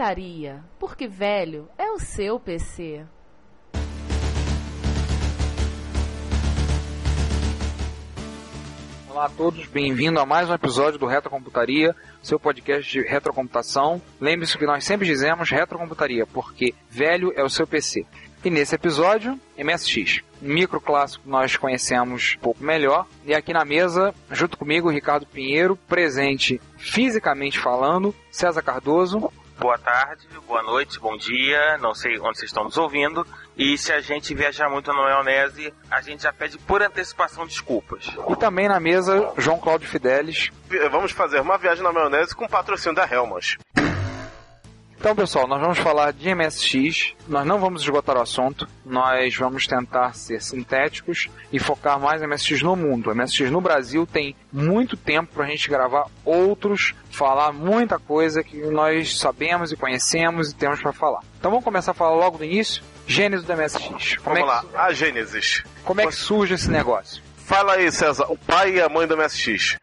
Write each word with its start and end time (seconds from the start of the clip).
Retrocomputaria, 0.00 0.64
porque 0.78 1.06
velho 1.06 1.68
é 1.76 1.90
o 1.90 1.98
seu 1.98 2.40
PC. 2.40 3.04
Olá 9.10 9.26
a 9.26 9.28
todos, 9.28 9.66
bem-vindo 9.66 10.18
a 10.18 10.24
mais 10.24 10.48
um 10.48 10.54
episódio 10.54 10.98
do 10.98 11.04
Retrocomputaria, 11.04 11.94
seu 12.22 12.40
podcast 12.40 12.90
de 12.90 13.06
retrocomputação. 13.06 14.00
Lembre-se 14.18 14.56
que 14.56 14.64
nós 14.64 14.84
sempre 14.84 15.06
dizemos 15.06 15.50
retrocomputaria, 15.50 16.26
porque 16.26 16.74
velho 16.88 17.30
é 17.36 17.44
o 17.44 17.50
seu 17.50 17.66
PC. 17.66 18.06
E 18.42 18.48
nesse 18.48 18.74
episódio, 18.74 19.38
MSX, 19.58 20.22
um 20.42 20.48
micro 20.48 20.80
clássico 20.80 21.24
que 21.24 21.30
nós 21.30 21.58
conhecemos 21.58 22.36
um 22.38 22.40
pouco 22.40 22.64
melhor. 22.64 23.06
E 23.26 23.34
aqui 23.34 23.52
na 23.52 23.66
mesa, 23.66 24.14
junto 24.30 24.56
comigo, 24.56 24.88
Ricardo 24.88 25.26
Pinheiro, 25.26 25.76
presente 25.76 26.58
fisicamente 26.78 27.58
falando, 27.58 28.14
César 28.30 28.62
Cardoso. 28.62 29.30
Boa 29.60 29.76
tarde, 29.76 30.26
boa 30.48 30.62
noite, 30.62 30.98
bom 30.98 31.18
dia, 31.18 31.76
não 31.76 31.94
sei 31.94 32.18
onde 32.18 32.38
vocês 32.38 32.48
estão 32.48 32.64
nos 32.64 32.78
ouvindo. 32.78 33.26
E 33.58 33.76
se 33.76 33.92
a 33.92 34.00
gente 34.00 34.34
viajar 34.34 34.70
muito 34.70 34.90
na 34.90 35.02
maionese, 35.02 35.70
a 35.90 36.00
gente 36.00 36.22
já 36.22 36.32
pede 36.32 36.56
por 36.56 36.82
antecipação 36.82 37.46
desculpas. 37.46 38.06
E 38.26 38.36
também 38.36 38.68
na 38.70 38.80
mesa, 38.80 39.34
João 39.36 39.58
Cláudio 39.58 39.86
Fidelis. 39.86 40.50
Vamos 40.90 41.12
fazer 41.12 41.40
uma 41.42 41.58
viagem 41.58 41.84
na 41.84 41.92
maionese 41.92 42.34
com 42.34 42.48
patrocínio 42.48 42.96
da 42.96 43.04
Helmans. 43.06 43.58
Então, 45.00 45.16
pessoal, 45.16 45.46
nós 45.48 45.62
vamos 45.62 45.78
falar 45.78 46.12
de 46.12 46.34
MSX. 46.34 47.14
Nós 47.26 47.46
não 47.46 47.58
vamos 47.58 47.80
esgotar 47.80 48.18
o 48.18 48.20
assunto. 48.20 48.68
Nós 48.84 49.34
vamos 49.34 49.66
tentar 49.66 50.12
ser 50.12 50.42
sintéticos 50.42 51.28
e 51.50 51.58
focar 51.58 51.98
mais 51.98 52.20
em 52.20 52.26
MSX 52.26 52.60
no 52.60 52.76
mundo. 52.76 53.14
MSX 53.14 53.50
no 53.50 53.62
Brasil 53.62 54.06
tem 54.06 54.36
muito 54.52 54.98
tempo 54.98 55.32
para 55.32 55.46
a 55.46 55.48
gente 55.48 55.70
gravar 55.70 56.04
outros, 56.22 56.94
falar 57.10 57.50
muita 57.50 57.98
coisa 57.98 58.44
que 58.44 58.58
nós 58.66 59.18
sabemos 59.18 59.72
e 59.72 59.76
conhecemos 59.76 60.50
e 60.50 60.54
temos 60.54 60.82
para 60.82 60.92
falar. 60.92 61.20
Então, 61.38 61.50
vamos 61.50 61.64
começar 61.64 61.92
a 61.92 61.94
falar 61.94 62.14
logo 62.16 62.36
do 62.36 62.44
início. 62.44 62.82
Gênesis 63.06 63.46
do 63.46 63.56
MSX. 63.56 64.18
Como 64.18 64.36
Vamos 64.36 64.40
é 64.40 64.44
lá, 64.44 64.60
que, 64.60 64.76
a 64.76 64.92
Gênesis. 64.92 65.64
como 65.82 66.02
é 66.02 66.06
que 66.08 66.14
surge 66.14 66.52
esse 66.52 66.70
negócio? 66.70 67.22
Fala 67.38 67.72
aí, 67.72 67.90
César, 67.90 68.26
o 68.28 68.36
pai 68.36 68.74
e 68.74 68.82
a 68.82 68.88
mãe 68.90 69.06
do 69.06 69.16
MSX. 69.16 69.78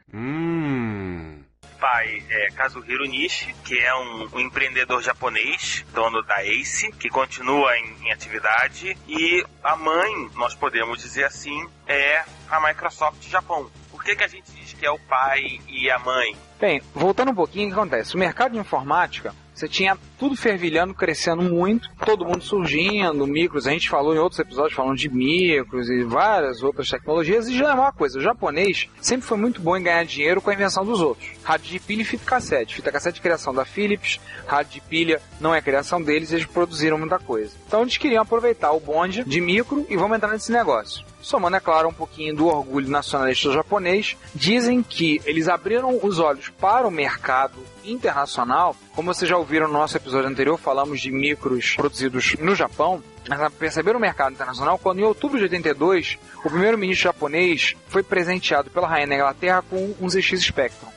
Pai 1.90 2.22
é 2.30 2.48
Kazuhiro 2.52 3.06
Nishi, 3.06 3.56
que 3.64 3.80
é 3.80 3.96
um, 3.96 4.28
um 4.34 4.40
empreendedor 4.42 5.02
japonês, 5.02 5.86
dono 5.94 6.22
da 6.22 6.44
Ace, 6.44 6.92
que 6.92 7.08
continua 7.08 7.78
em, 7.78 7.96
em 8.02 8.12
atividade. 8.12 8.98
E 9.08 9.46
a 9.64 9.74
mãe, 9.78 10.30
nós 10.36 10.54
podemos 10.54 11.02
dizer 11.02 11.24
assim, 11.24 11.66
é 11.88 12.26
a 12.52 12.60
Microsoft 12.60 13.24
Japão. 13.30 13.72
Por 13.90 14.04
que, 14.04 14.18
que 14.18 14.24
a 14.26 14.28
gente 14.28 14.52
diz 14.52 14.74
que 14.74 14.86
é 14.86 14.92
o 14.92 15.00
pai 15.00 15.62
e 15.66 15.90
a 15.90 15.98
mãe? 15.98 16.36
Bem, 16.60 16.82
voltando 16.94 17.32
um 17.32 17.36
pouquinho, 17.36 17.68
o 17.68 17.70
que 17.70 17.80
acontece? 17.80 18.16
O 18.16 18.20
mercado 18.20 18.52
de 18.52 18.60
informática, 18.60 19.34
você 19.54 19.70
tinha 19.70 19.98
tudo 20.18 20.36
fervilhando, 20.36 20.94
crescendo 20.94 21.44
muito, 21.44 21.90
todo 22.06 22.26
mundo 22.26 22.44
surgindo, 22.44 23.28
micros, 23.28 23.68
a 23.68 23.72
gente 23.72 23.90
falou 23.90 24.16
em 24.16 24.20
outros 24.20 24.40
episódios 24.40 24.74
falando 24.74 24.98
de 24.98 25.10
micros 25.10 25.90
e 25.90 26.04
várias 26.04 26.64
outras 26.64 26.90
tecnologias, 26.90 27.48
e 27.48 27.58
já 27.58 27.72
é 27.72 27.74
uma 27.74 27.92
coisa, 27.92 28.18
o 28.20 28.22
japonês 28.22 28.90
sempre 29.02 29.28
foi 29.28 29.38
muito 29.38 29.62
bom 29.62 29.78
em 29.78 29.84
ganhar 29.84 30.04
dinheiro 30.06 30.42
com 30.42 30.50
a 30.50 30.54
invenção 30.54 30.86
dos 30.86 31.02
outros. 31.02 31.30
Rádio 31.44 31.72
de 31.72 31.80
pilha 31.80 32.02
e 32.02 32.06
fita 32.06 32.26
cassete. 32.26 32.76
Fita 32.76 32.92
cassete 32.92 33.16
de 33.16 33.22
criação 33.22 33.54
da 33.54 33.66
Philips, 33.66 34.20
rádio 34.46 34.74
de 34.74 34.82
pilha 34.82 35.22
não 35.40 35.54
é 35.54 35.62
criação 35.62 36.02
deles, 36.02 36.32
eles 36.32 36.46
produziram 36.46 36.98
muita 36.98 37.20
coisa. 37.20 37.52
Então 37.68 37.82
eles 37.82 37.98
queriam 37.98 38.22
aproveitar 38.22 38.72
o 38.72 38.80
bonde 38.80 39.24
de 39.24 39.42
micro 39.42 39.86
e 39.90 39.96
vamos 39.96 40.18
entrar 40.18 40.32
nesse 40.32 40.52
negócio. 40.52 41.06
Somando, 41.22 41.58
é 41.58 41.60
claro, 41.60 41.90
um 41.90 41.94
pouquinho 41.94 42.36
do 42.36 42.48
orgulho 42.48 42.90
nacionalista 42.90 43.52
japonês, 43.52 44.16
dizem 44.34 44.82
que 44.82 45.20
eles 45.26 45.50
abriram 45.50 46.00
os 46.02 46.20
olhos 46.20 46.50
para 46.50 46.88
o 46.88 46.92
mercado 46.92 47.58
internacional. 47.84 48.76
Como 48.96 49.14
vocês 49.14 49.28
já 49.28 49.38
ouviram 49.38 49.68
no 49.68 49.74
nosso 49.74 49.98
episódio 49.98 50.07
anterior, 50.14 50.58
falamos 50.58 51.02
de 51.02 51.12
micros 51.12 51.76
produzidos 51.76 52.36
no 52.40 52.56
Japão. 52.56 53.04
Mas 53.28 53.54
perceberam 53.54 54.00
o 54.00 54.02
mercado 54.02 54.34
internacional 54.34 54.78
quando, 54.78 55.00
em 55.00 55.04
outubro 55.04 55.38
de 55.38 55.44
82, 55.44 56.18
o 56.46 56.50
primeiro-ministro 56.50 57.04
japonês 57.04 57.76
foi 57.88 58.02
presenteado 58.02 58.70
pela 58.70 58.88
rainha 58.88 59.08
da 59.08 59.16
Inglaterra 59.16 59.64
com 59.70 59.96
um 60.00 60.10
ZX 60.10 60.42
Spectrum. 60.42 60.90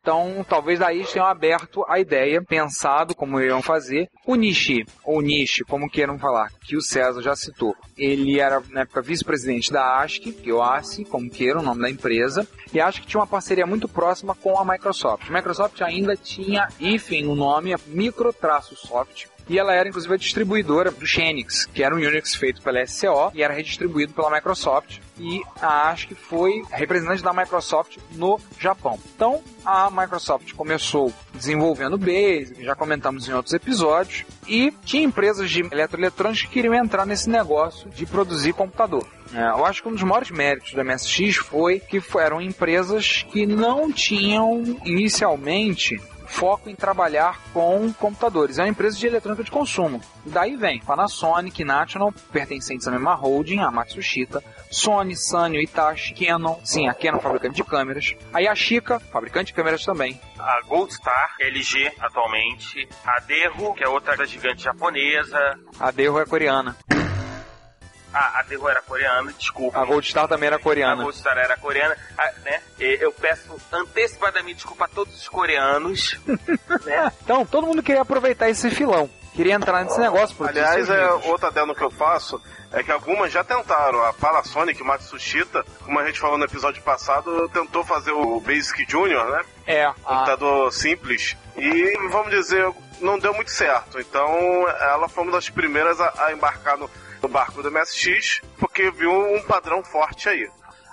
Então, 0.00 0.44
talvez 0.48 0.78
daí 0.78 1.04
tenham 1.04 1.26
aberto 1.26 1.84
a 1.88 1.98
ideia, 1.98 2.42
pensado 2.42 3.14
como 3.14 3.40
iriam 3.40 3.62
fazer. 3.62 4.08
O 4.26 4.34
Nishi, 4.34 4.84
ou 5.04 5.20
Nishi, 5.20 5.64
como 5.64 5.90
queiram 5.90 6.18
falar, 6.18 6.50
que 6.62 6.76
o 6.76 6.82
César 6.82 7.22
já 7.22 7.36
citou, 7.36 7.74
ele 7.96 8.40
era, 8.40 8.62
na 8.70 8.82
época, 8.82 9.02
vice-presidente 9.02 9.72
da 9.72 10.00
ASCII, 10.00 10.32
como 11.10 11.30
queiram, 11.30 11.60
o 11.60 11.64
nome 11.64 11.82
da 11.82 11.90
empresa, 11.90 12.46
e 12.72 12.80
acho 12.80 13.00
que 13.00 13.06
tinha 13.06 13.20
uma 13.20 13.26
parceria 13.26 13.66
muito 13.66 13.88
próxima 13.88 14.34
com 14.34 14.58
a 14.58 14.64
Microsoft. 14.64 15.28
A 15.28 15.32
Microsoft 15.32 15.80
ainda 15.82 16.16
tinha 16.16 16.68
IFEM 16.80 17.24
no 17.24 17.34
nome, 17.34 17.74
Micro-Soft, 17.86 19.26
e 19.48 19.58
ela 19.58 19.74
era 19.74 19.88
inclusive 19.88 20.14
a 20.14 20.16
distribuidora 20.16 20.90
do 20.90 21.06
Xenix, 21.06 21.66
que 21.66 21.82
era 21.82 21.94
um 21.94 21.98
Unix 21.98 22.34
feito 22.34 22.62
pela 22.62 22.84
SCO 22.86 23.30
e 23.34 23.42
era 23.42 23.52
redistribuído 23.52 24.12
pela 24.12 24.30
Microsoft. 24.30 24.98
E 25.18 25.42
a 25.60 25.90
ASCII 25.90 26.14
foi 26.14 26.64
representante 26.70 27.22
da 27.22 27.32
Microsoft 27.32 27.98
no 28.12 28.40
Japão. 28.58 28.98
Então 29.14 29.42
a 29.64 29.88
Microsoft 29.90 30.52
começou 30.54 31.12
desenvolvendo 31.32 31.96
Basic, 31.96 32.62
já 32.64 32.74
comentamos 32.74 33.28
em 33.28 33.32
outros 33.32 33.54
episódios, 33.54 34.24
e 34.48 34.72
tinha 34.84 35.04
empresas 35.04 35.50
de 35.50 35.60
eletroeletrônicos 35.60 36.42
que 36.42 36.48
queriam 36.48 36.74
entrar 36.74 37.06
nesse 37.06 37.30
negócio 37.30 37.88
de 37.90 38.04
produzir 38.06 38.52
computador. 38.52 39.06
É, 39.32 39.48
eu 39.48 39.64
acho 39.64 39.82
que 39.82 39.88
um 39.88 39.92
dos 39.92 40.02
maiores 40.02 40.30
méritos 40.30 40.74
da 40.74 40.84
MSX 40.84 41.36
foi 41.36 41.80
que 41.80 42.02
eram 42.18 42.40
empresas 42.40 43.24
que 43.30 43.46
não 43.46 43.92
tinham 43.92 44.62
inicialmente 44.84 46.00
foco 46.34 46.68
em 46.68 46.74
trabalhar 46.74 47.40
com 47.52 47.92
computadores. 47.92 48.58
É 48.58 48.62
uma 48.62 48.68
empresa 48.68 48.98
de 48.98 49.06
eletrônica 49.06 49.44
de 49.44 49.50
consumo. 49.50 50.00
Daí 50.26 50.56
vem 50.56 50.80
Panasonic, 50.80 51.62
National, 51.64 52.12
pertencentes 52.32 52.88
à 52.88 52.90
mesma 52.90 53.14
holding, 53.14 53.60
a 53.60 53.70
Matsushita, 53.70 54.42
Sony, 54.70 55.16
Sanyo, 55.16 55.60
Hitachi, 55.60 56.12
Canon, 56.12 56.58
sim, 56.64 56.88
a 56.88 56.94
Canon 56.94 57.20
fabricante 57.20 57.54
de 57.54 57.64
câmeras, 57.64 58.14
a 58.32 58.40
Yashica, 58.40 58.98
fabricante 58.98 59.46
de 59.46 59.54
câmeras 59.54 59.84
também, 59.84 60.20
A 60.38 60.60
Gold 60.66 60.92
Star, 60.92 61.36
LG 61.38 61.92
atualmente, 62.00 62.88
a 63.06 63.20
Derro, 63.20 63.72
que 63.74 63.84
é 63.84 63.88
outra 63.88 64.26
gigante 64.26 64.64
japonesa. 64.64 65.38
a 65.78 65.90
Derro 65.92 66.18
é 66.18 66.26
coreana, 66.26 66.76
Ah, 68.14 68.38
a 68.38 68.42
Derro 68.42 68.68
era 68.68 68.80
coreana, 68.80 69.32
desculpa. 69.32 69.76
a 69.76 69.84
Goldstar 69.84 70.28
também 70.28 70.46
era 70.46 70.56
A 70.56 70.60
coreana. 70.60 71.02
Gold 71.02 71.16
Star 71.18 71.36
era 71.36 71.56
coreana, 71.56 71.96
ah, 72.16 72.32
né? 72.44 72.60
E 72.78 72.98
Eu 73.00 73.10
peço 73.12 73.60
antecipadamente 73.72 74.56
desculpa 74.56 74.84
a 74.84 74.88
todos 74.88 75.16
os 75.16 75.28
coreanos, 75.28 76.16
né? 76.86 77.12
Então, 77.24 77.44
todo 77.44 77.66
mundo 77.66 77.82
queria 77.82 78.02
aproveitar 78.02 78.48
esse 78.48 78.70
filão, 78.70 79.10
queria 79.34 79.54
entrar 79.54 79.82
nesse 79.82 79.98
negócio. 79.98 80.36
produzir 80.36 80.60
Aliás, 80.60 80.88
é, 80.88 81.10
outro 81.28 81.48
adendo 81.48 81.74
que 81.74 81.82
eu 81.82 81.90
faço 81.90 82.40
é 82.70 82.84
que 82.84 82.92
algumas 82.92 83.32
já 83.32 83.42
tentaram. 83.42 84.04
A 84.04 84.12
Panasonic, 84.12 84.82
Matsushita, 84.82 85.64
como 85.84 85.98
a 85.98 86.06
gente 86.06 86.20
falou 86.20 86.38
no 86.38 86.44
episódio 86.44 86.82
passado, 86.82 87.48
tentou 87.48 87.82
fazer 87.82 88.12
o 88.12 88.38
Basic 88.40 88.84
Junior, 88.88 89.28
né? 89.30 89.42
É, 89.66 89.84
a, 89.84 89.92
Computador 89.94 90.72
simples. 90.72 91.36
E, 91.56 92.08
vamos 92.10 92.30
dizer, 92.30 92.72
não 93.00 93.18
deu 93.18 93.34
muito 93.34 93.50
certo. 93.50 93.98
Então, 94.00 94.68
ela 94.68 95.08
foi 95.08 95.24
uma 95.24 95.32
das 95.32 95.48
primeiras 95.48 96.00
a, 96.00 96.26
a 96.26 96.32
embarcar 96.32 96.76
no, 96.76 96.90
no 97.24 97.28
barco 97.28 97.62
do 97.62 97.70
MSX, 97.70 98.42
porque 98.58 98.90
viu 98.90 99.10
um 99.10 99.42
padrão 99.42 99.82
forte 99.82 100.28
aí. 100.28 100.46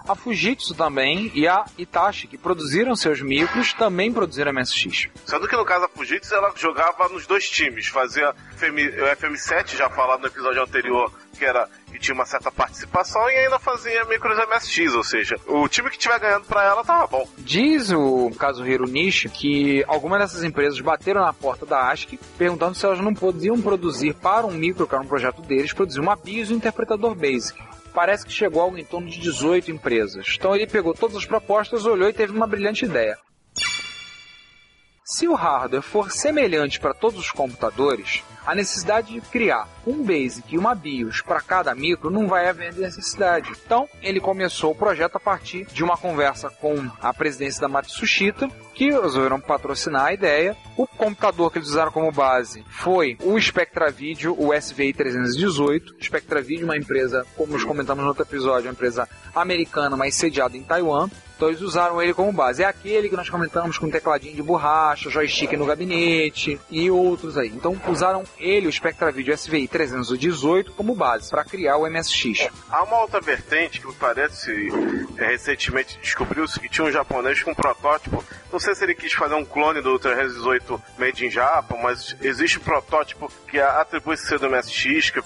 A 0.07 0.15
Fujitsu 0.15 0.73
também 0.73 1.29
e 1.35 1.47
a 1.47 1.65
Itachi, 1.77 2.25
que 2.25 2.37
produziram 2.37 2.95
seus 2.95 3.21
micros, 3.21 3.73
também 3.73 4.11
produziram 4.11 4.51
MSX. 4.51 5.09
Sendo 5.25 5.47
que 5.47 5.55
no 5.55 5.65
caso 5.65 5.81
da 5.81 5.89
Fujitsu, 5.89 6.33
ela 6.33 6.51
jogava 6.55 7.07
nos 7.09 7.27
dois 7.27 7.47
times. 7.47 7.87
Fazia 7.87 8.33
FM, 8.55 8.97
o 8.97 9.15
FM7, 9.15 9.75
já 9.75 9.89
falado 9.89 10.21
no 10.21 10.27
episódio 10.27 10.63
anterior, 10.63 11.11
que 11.41 11.45
era 11.45 11.67
tinha 11.99 12.15
uma 12.15 12.25
certa 12.25 12.51
participação, 12.51 13.29
e 13.29 13.35
ainda 13.35 13.59
fazia 13.59 14.03
micros 14.05 14.35
MSX, 14.35 14.95
ou 14.95 15.03
seja, 15.03 15.35
o 15.47 15.67
time 15.67 15.89
que 15.89 15.97
estiver 15.97 16.19
ganhando 16.19 16.45
pra 16.45 16.63
ela 16.63 16.83
tava 16.83 17.05
bom. 17.05 17.27
Diz 17.37 17.91
o 17.91 18.31
Kazuhiro 18.31 18.85
Nishi 18.85 19.29
que 19.29 19.83
algumas 19.87 20.19
dessas 20.19 20.43
empresas 20.43 20.79
bateram 20.79 21.21
na 21.21 21.31
porta 21.31 21.65
da 21.65 21.91
ASCII 21.91 22.19
perguntando 22.37 22.75
se 22.75 22.85
elas 22.85 22.99
não 22.99 23.13
podiam 23.13 23.61
produzir 23.61 24.15
para 24.15 24.47
um 24.47 24.51
micro, 24.51 24.87
que 24.87 24.95
era 24.95 25.03
um 25.03 25.07
projeto 25.07 25.41
deles, 25.43 25.73
produzir 25.73 25.99
uma 25.99 26.15
BIOS 26.15 26.49
e 26.49 26.53
um 26.53 26.57
interpretador 26.57 27.13
BASIC. 27.13 27.61
Parece 27.93 28.25
que 28.25 28.31
chegou 28.31 28.61
algo 28.61 28.77
em 28.77 28.85
torno 28.85 29.07
de 29.07 29.19
18 29.19 29.69
empresas. 29.69 30.35
Então 30.37 30.55
ele 30.55 30.65
pegou 30.65 30.93
todas 30.93 31.17
as 31.17 31.25
propostas, 31.25 31.85
olhou 31.85 32.09
e 32.09 32.13
teve 32.13 32.35
uma 32.35 32.47
brilhante 32.47 32.85
ideia. 32.85 33.17
Se 35.11 35.27
o 35.27 35.35
hardware 35.35 35.81
for 35.81 36.09
semelhante 36.09 36.79
para 36.79 36.93
todos 36.93 37.19
os 37.19 37.31
computadores, 37.31 38.23
a 38.45 38.55
necessidade 38.55 39.11
de 39.11 39.19
criar 39.19 39.67
um 39.85 40.01
BASIC 40.01 40.55
e 40.55 40.57
uma 40.57 40.73
BIOS 40.73 41.21
para 41.21 41.41
cada 41.41 41.75
micro 41.75 42.09
não 42.09 42.29
vai 42.29 42.47
haver 42.47 42.73
necessidade. 42.73 43.51
Então, 43.65 43.89
ele 44.01 44.21
começou 44.21 44.71
o 44.71 44.75
projeto 44.75 45.17
a 45.17 45.19
partir 45.19 45.65
de 45.65 45.83
uma 45.83 45.97
conversa 45.97 46.49
com 46.49 46.89
a 47.01 47.13
presidência 47.13 47.59
da 47.59 47.67
Matsushita, 47.67 48.49
que 48.73 48.91
resolveram 48.91 49.39
patrocinar 49.39 50.05
a 50.05 50.13
ideia. 50.13 50.55
O 50.77 50.87
computador 50.87 51.51
que 51.51 51.59
eles 51.59 51.69
usaram 51.69 51.91
como 51.91 52.11
base 52.11 52.63
foi 52.69 53.17
o 53.21 53.39
Spectra 53.39 53.91
Video, 53.91 54.35
o 54.37 54.53
SVI 54.53 54.93
318. 54.93 55.95
Spectra 56.01 56.41
Video, 56.41 56.65
uma 56.65 56.77
empresa, 56.77 57.25
como 57.35 57.53
nós 57.53 57.63
comentamos 57.63 58.03
no 58.03 58.09
outro 58.09 58.23
episódio, 58.23 58.67
uma 58.67 58.73
empresa 58.73 59.07
americana, 59.35 59.95
mas 59.95 60.15
sediada 60.15 60.57
em 60.57 60.63
Taiwan. 60.63 61.09
Então 61.41 61.49
eles 61.49 61.61
usaram 61.61 61.99
ele 61.99 62.13
como 62.13 62.31
base. 62.31 62.61
É 62.61 62.67
aquele 62.67 63.09
que 63.09 63.15
nós 63.15 63.27
comentamos 63.27 63.75
com 63.79 63.89
tecladinho 63.89 64.35
de 64.35 64.43
borracha, 64.43 65.09
joystick 65.09 65.53
no 65.53 65.65
gabinete 65.65 66.59
e 66.69 66.91
outros 66.91 67.35
aí. 67.35 67.47
Então 67.47 67.75
usaram 67.87 68.23
ele, 68.37 68.67
o 68.67 68.71
Spectra 68.71 69.11
Video 69.11 69.35
SVI 69.35 69.67
318, 69.67 70.71
como 70.73 70.93
base 70.93 71.31
para 71.31 71.43
criar 71.43 71.77
o 71.77 71.89
MSX. 71.89 72.47
Há 72.69 72.83
uma 72.83 73.01
outra 73.01 73.19
vertente 73.19 73.81
que 73.81 73.87
me 73.87 73.93
parece 73.95 74.51
é, 75.17 75.25
recentemente 75.29 75.97
descobriu-se 75.99 76.59
que 76.59 76.69
tinha 76.69 76.85
um 76.85 76.91
japonês 76.91 77.41
com 77.41 77.49
um 77.49 77.55
protótipo. 77.55 78.23
Não 78.53 78.59
sei 78.59 78.70
se 78.75 78.83
ele 78.83 78.95
quis 78.95 79.13
fazer 79.13 79.35
um 79.35 79.45
clone 79.45 79.81
do 79.81 79.97
318 79.97 80.81
Made 80.97 81.25
in 81.25 81.29
Japan, 81.29 81.77
mas 81.81 82.15
existe 82.21 82.59
um 82.59 82.61
protótipo 82.61 83.31
que 83.47 83.59
atribui-se 83.59 84.27
ser 84.27 84.39
do 84.39 84.49
MSX, 84.49 85.09
que 85.11 85.21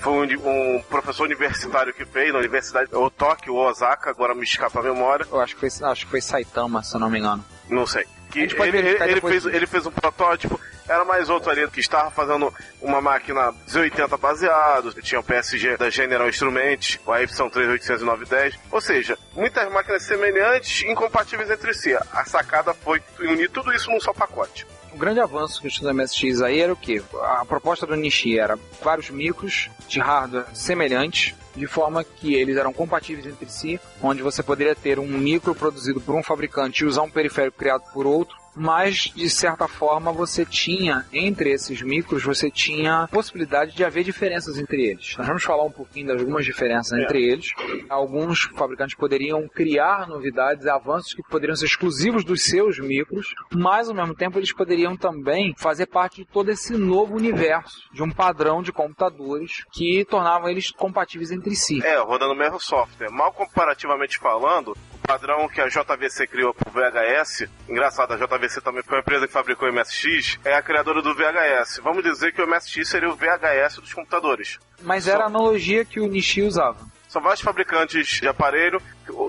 foi 0.00 0.12
um, 0.12 0.76
um, 0.76 0.82
professor 0.82 1.24
universitário 1.24 1.92
que 1.92 2.04
fez 2.04 2.32
na 2.32 2.38
Universidade 2.38 2.88
ou 2.92 3.10
Tóquio 3.10 3.54
ou 3.54 3.68
Osaka, 3.68 4.10
agora 4.10 4.34
me 4.34 4.44
escapa 4.44 4.80
a 4.80 4.82
memória. 4.82 5.26
Eu 5.30 5.40
acho 5.40 5.56
que 5.56 5.68
foi, 5.68 5.88
acho 5.88 6.04
que 6.04 6.10
foi 6.10 6.20
Saitama, 6.20 6.82
se 6.82 6.94
eu 6.94 7.00
não 7.00 7.10
me 7.10 7.18
engano. 7.18 7.44
Não 7.68 7.86
sei. 7.86 8.04
Que 8.30 8.40
ele, 8.40 8.52
ele 8.60 9.20
fez, 9.20 9.46
ele 9.46 9.66
fez 9.66 9.86
um 9.86 9.90
protótipo, 9.90 10.60
era 10.88 11.04
mais 11.04 11.28
outro 11.28 11.50
ali 11.50 11.68
que 11.68 11.80
estava 11.80 12.10
fazendo 12.10 12.52
uma 12.80 13.00
máquina 13.00 13.52
Z80 13.68 14.18
baseado, 14.18 14.92
tinha 15.02 15.20
o 15.20 15.24
PSG 15.24 15.76
da 15.76 15.90
General 15.90 16.28
Instruments, 16.28 16.98
o 17.06 17.10
AY380910, 17.10 18.54
ou 18.70 18.80
seja, 18.80 19.18
muitas 19.34 19.70
máquinas 19.70 20.02
semelhantes, 20.04 20.82
incompatíveis 20.88 21.50
entre 21.50 21.74
si. 21.74 21.94
A 21.94 22.24
sacada 22.24 22.72
foi 22.72 23.02
unir 23.20 23.50
tudo 23.50 23.72
isso 23.72 23.90
num 23.90 24.00
só 24.00 24.12
pacote. 24.12 24.66
O 24.92 24.96
grande 24.96 25.20
avanço 25.20 25.60
que 25.60 25.80
do 25.80 25.94
MSX 25.94 26.40
aí 26.40 26.60
era 26.60 26.72
o 26.72 26.76
que? 26.76 27.02
A 27.22 27.44
proposta 27.44 27.86
do 27.86 27.94
Nishi 27.94 28.38
era 28.38 28.58
vários 28.82 29.10
micros 29.10 29.70
de 29.86 30.00
hardware 30.00 30.46
semelhantes, 30.54 31.34
de 31.54 31.66
forma 31.66 32.02
que 32.02 32.34
eles 32.34 32.56
eram 32.56 32.72
compatíveis 32.72 33.26
entre 33.26 33.50
si, 33.50 33.80
onde 34.02 34.22
você 34.22 34.42
poderia 34.42 34.74
ter 34.74 34.98
um 34.98 35.06
micro 35.06 35.54
produzido 35.54 36.00
por 36.00 36.14
um 36.14 36.22
fabricante 36.22 36.82
e 36.82 36.86
usar 36.86 37.02
um 37.02 37.10
periférico 37.10 37.58
criado 37.58 37.82
por 37.92 38.06
outro, 38.06 38.37
mas 38.58 39.12
de 39.14 39.28
certa 39.30 39.66
forma 39.66 40.12
você 40.12 40.44
tinha, 40.44 41.04
entre 41.12 41.50
esses 41.50 41.80
micros, 41.82 42.22
você 42.22 42.50
tinha 42.50 43.02
a 43.02 43.08
possibilidade 43.08 43.74
de 43.74 43.84
haver 43.84 44.04
diferenças 44.04 44.58
entre 44.58 44.82
eles. 44.86 45.16
Nós 45.16 45.26
vamos 45.26 45.42
falar 45.42 45.64
um 45.64 45.70
pouquinho 45.70 46.08
das 46.08 46.20
algumas 46.28 46.44
diferenças 46.44 46.98
entre 46.98 47.22
eles. 47.22 47.52
Alguns 47.88 48.42
fabricantes 48.54 48.96
poderiam 48.96 49.48
criar 49.48 50.06
novidades, 50.06 50.66
avanços 50.66 51.14
que 51.14 51.22
poderiam 51.22 51.56
ser 51.56 51.66
exclusivos 51.66 52.24
dos 52.24 52.44
seus 52.44 52.78
micros, 52.78 53.34
mas 53.54 53.88
ao 53.88 53.94
mesmo 53.94 54.14
tempo 54.14 54.38
eles 54.38 54.52
poderiam 54.52 54.96
também 54.96 55.54
fazer 55.56 55.86
parte 55.86 56.16
de 56.16 56.24
todo 56.26 56.50
esse 56.50 56.76
novo 56.76 57.16
universo, 57.16 57.88
de 57.92 58.02
um 58.02 58.10
padrão 58.10 58.62
de 58.62 58.72
computadores 58.72 59.64
que 59.72 60.04
tornavam 60.04 60.48
eles 60.48 60.70
compatíveis 60.70 61.30
entre 61.30 61.54
si. 61.54 61.84
É, 61.84 61.98
rodando 61.98 62.34
o 62.34 62.36
mesmo 62.36 62.60
software. 62.60 63.10
Mal 63.10 63.32
comparativamente 63.32 64.18
falando, 64.18 64.76
padrão 65.08 65.48
que 65.48 65.58
a 65.58 65.68
JVC 65.68 66.26
criou 66.26 66.52
pro 66.52 66.70
VHS, 66.70 67.48
engraçado, 67.66 68.12
a 68.12 68.16
JVC 68.18 68.60
também 68.60 68.82
foi 68.82 68.98
uma 68.98 69.00
empresa 69.00 69.26
que 69.26 69.32
fabricou 69.32 69.66
o 69.66 69.72
MSX, 69.72 70.38
é 70.44 70.52
a 70.52 70.60
criadora 70.60 71.00
do 71.00 71.14
VHS. 71.14 71.80
Vamos 71.82 72.04
dizer 72.04 72.30
que 72.34 72.42
o 72.42 72.46
MSX 72.46 72.86
seria 72.86 73.08
o 73.08 73.16
VHS 73.16 73.76
dos 73.76 73.94
computadores. 73.94 74.58
Mas 74.82 75.08
era 75.08 75.24
a 75.24 75.26
analogia 75.26 75.82
que 75.82 75.98
o 75.98 76.06
Nishi 76.06 76.42
usava. 76.42 76.86
São 77.08 77.22
vários 77.22 77.40
fabricantes 77.40 78.06
de 78.20 78.28
aparelho, 78.28 78.82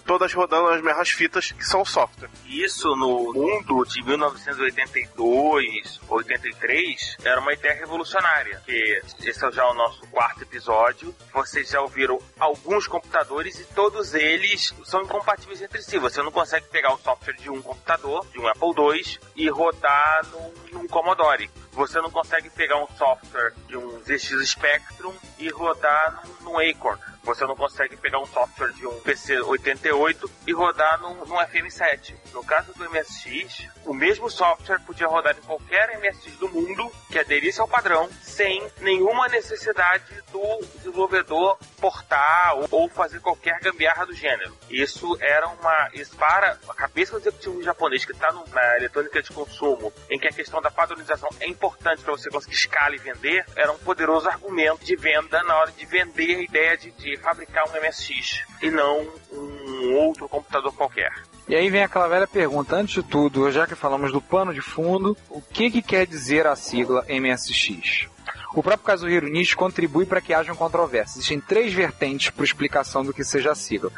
todas 0.05 0.33
rodando 0.33 0.67
as 0.67 0.81
mesmas 0.81 1.09
fitas, 1.09 1.51
que 1.51 1.63
são 1.63 1.85
software. 1.85 2.29
Isso 2.45 2.95
no 2.95 3.33
mundo 3.33 3.85
de 3.85 4.03
1982, 4.03 6.01
83, 6.09 7.17
era 7.23 7.39
uma 7.39 7.53
ideia 7.53 7.75
revolucionária. 7.75 8.61
Que 8.65 9.01
esse 9.23 9.45
é 9.45 9.51
já 9.51 9.65
o 9.69 9.73
nosso 9.73 10.01
quarto 10.07 10.43
episódio. 10.43 11.15
Vocês 11.33 11.69
já 11.69 11.79
ouviram 11.81 12.19
alguns 12.39 12.85
computadores 12.87 13.59
e 13.59 13.65
todos 13.73 14.13
eles 14.13 14.73
são 14.83 15.01
incompatíveis 15.03 15.61
entre 15.61 15.81
si. 15.81 15.97
Você 15.97 16.21
não 16.21 16.31
consegue 16.31 16.67
pegar 16.67 16.93
o 16.93 16.97
software 16.97 17.37
de 17.37 17.49
um 17.49 17.61
computador, 17.61 18.25
de 18.31 18.39
um 18.39 18.47
Apple 18.47 18.73
II, 18.77 19.19
e 19.35 19.49
rodar 19.49 20.25
num, 20.31 20.53
num 20.73 20.87
Commodore. 20.87 21.49
Você 21.79 22.01
não 22.01 22.11
consegue 22.11 22.49
pegar 22.49 22.75
um 22.83 22.87
software 22.97 23.53
de 23.69 23.77
um 23.77 24.01
ZX 24.01 24.49
Spectrum 24.49 25.13
e 25.37 25.47
rodar 25.47 26.21
num, 26.41 26.51
num 26.51 26.59
Acorn. 26.59 27.01
Você 27.23 27.45
não 27.45 27.55
consegue 27.55 27.95
pegar 27.95 28.19
um 28.19 28.25
software 28.25 28.73
de 28.73 28.85
um 28.85 28.99
PC 28.99 29.39
88 29.39 30.29
e 30.45 30.51
rodar 30.51 30.99
num, 30.99 31.13
num 31.25 31.37
FM7. 31.37 32.15
No 32.33 32.43
caso 32.43 32.73
do 32.73 32.89
MSX, 32.89 33.69
o 33.85 33.93
mesmo 33.93 34.29
software 34.29 34.79
podia 34.79 35.07
rodar 35.07 35.37
em 35.37 35.41
qualquer 35.41 35.97
MSX 35.99 36.35
do 36.37 36.49
mundo 36.49 36.91
que 37.09 37.17
aderisse 37.17 37.61
ao 37.61 37.67
padrão, 37.67 38.09
sem 38.21 38.67
nenhuma 38.81 39.29
necessidade 39.29 40.03
do 40.33 40.65
desenvolvedor 40.75 41.57
portar 41.79 42.57
ou, 42.57 42.67
ou 42.71 42.89
fazer 42.89 43.21
qualquer 43.21 43.57
gambiarra 43.61 44.05
do 44.05 44.13
gênero. 44.13 44.53
Isso 44.69 45.17
era 45.21 45.47
uma. 45.47 45.89
Isso 45.93 46.15
para 46.17 46.57
a 46.67 46.73
cabeça 46.73 47.13
do 47.13 47.19
executivo 47.19 47.63
japonês 47.63 48.03
que 48.03 48.11
está 48.11 48.31
na 48.31 48.77
eletrônica 48.77 49.21
de 49.21 49.31
consumo, 49.31 49.93
em 50.09 50.19
que 50.19 50.27
a 50.27 50.31
questão 50.31 50.61
da 50.61 50.69
padronização 50.69 51.29
é 51.39 51.47
importante 51.47 51.68
para 51.77 51.95
você 52.11 52.29
conseguir 52.29 52.55
escala 52.55 52.95
e 52.95 52.99
vender, 52.99 53.45
era 53.55 53.71
um 53.71 53.77
poderoso 53.77 54.27
argumento 54.27 54.85
de 54.85 54.95
venda 54.95 55.41
na 55.43 55.55
hora 55.57 55.71
de 55.71 55.85
vender 55.85 56.35
a 56.35 56.41
ideia 56.41 56.77
de, 56.77 56.91
de 56.91 57.17
fabricar 57.17 57.65
um 57.67 57.81
MSX 57.81 58.43
e 58.61 58.69
não 58.69 59.07
um 59.31 59.95
outro 59.95 60.27
computador 60.27 60.73
qualquer. 60.73 61.11
E 61.47 61.55
aí 61.55 61.69
vem 61.69 61.81
aquela 61.81 62.07
velha 62.07 62.27
pergunta, 62.27 62.75
antes 62.75 62.93
de 62.93 63.03
tudo, 63.03 63.51
já 63.51 63.65
que 63.65 63.73
falamos 63.73 64.11
do 64.11 64.21
pano 64.21 64.53
de 64.53 64.61
fundo, 64.61 65.17
o 65.29 65.41
que, 65.41 65.71
que 65.71 65.81
quer 65.81 66.05
dizer 66.05 66.45
a 66.45 66.55
sigla 66.55 67.03
MSX? 67.09 68.07
O 68.53 68.61
próprio 68.63 68.85
Kazuhiro 68.85 69.27
Nishi 69.27 69.55
contribui 69.55 70.05
para 70.05 70.21
que 70.21 70.33
hajam 70.33 70.55
controvérsias. 70.55 71.17
Existem 71.17 71.39
três 71.39 71.73
vertentes 71.73 72.29
para 72.29 72.43
explicação 72.43 73.03
do 73.03 73.13
que 73.13 73.23
seja 73.23 73.51
a 73.51 73.55
sigla. 73.55 73.91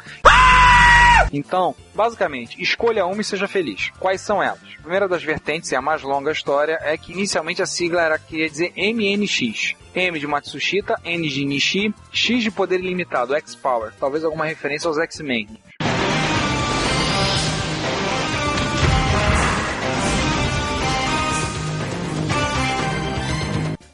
Então, 1.32 1.74
basicamente, 1.94 2.60
escolha 2.60 3.06
uma 3.06 3.20
e 3.20 3.24
seja 3.24 3.48
feliz. 3.48 3.90
Quais 3.98 4.20
são 4.20 4.42
elas? 4.42 4.60
A 4.78 4.82
primeira 4.82 5.08
das 5.08 5.22
vertentes, 5.22 5.70
e 5.72 5.76
a 5.76 5.80
mais 5.80 6.02
longa 6.02 6.32
história, 6.32 6.78
é 6.82 6.96
que 6.96 7.12
inicialmente 7.12 7.62
a 7.62 7.66
sigla 7.66 8.02
era 8.02 8.18
queria 8.18 8.48
dizer 8.48 8.72
MNX. 8.76 9.74
M 9.94 10.18
de 10.18 10.26
Matsushita, 10.26 10.98
N 11.04 11.28
de 11.28 11.44
Nishi, 11.44 11.94
X 12.10 12.42
de 12.42 12.50
poder 12.50 12.80
ilimitado, 12.80 13.34
X-Power. 13.34 13.92
Talvez 13.98 14.24
alguma 14.24 14.46
referência 14.46 14.88
aos 14.88 14.98
X-Men. 14.98 15.48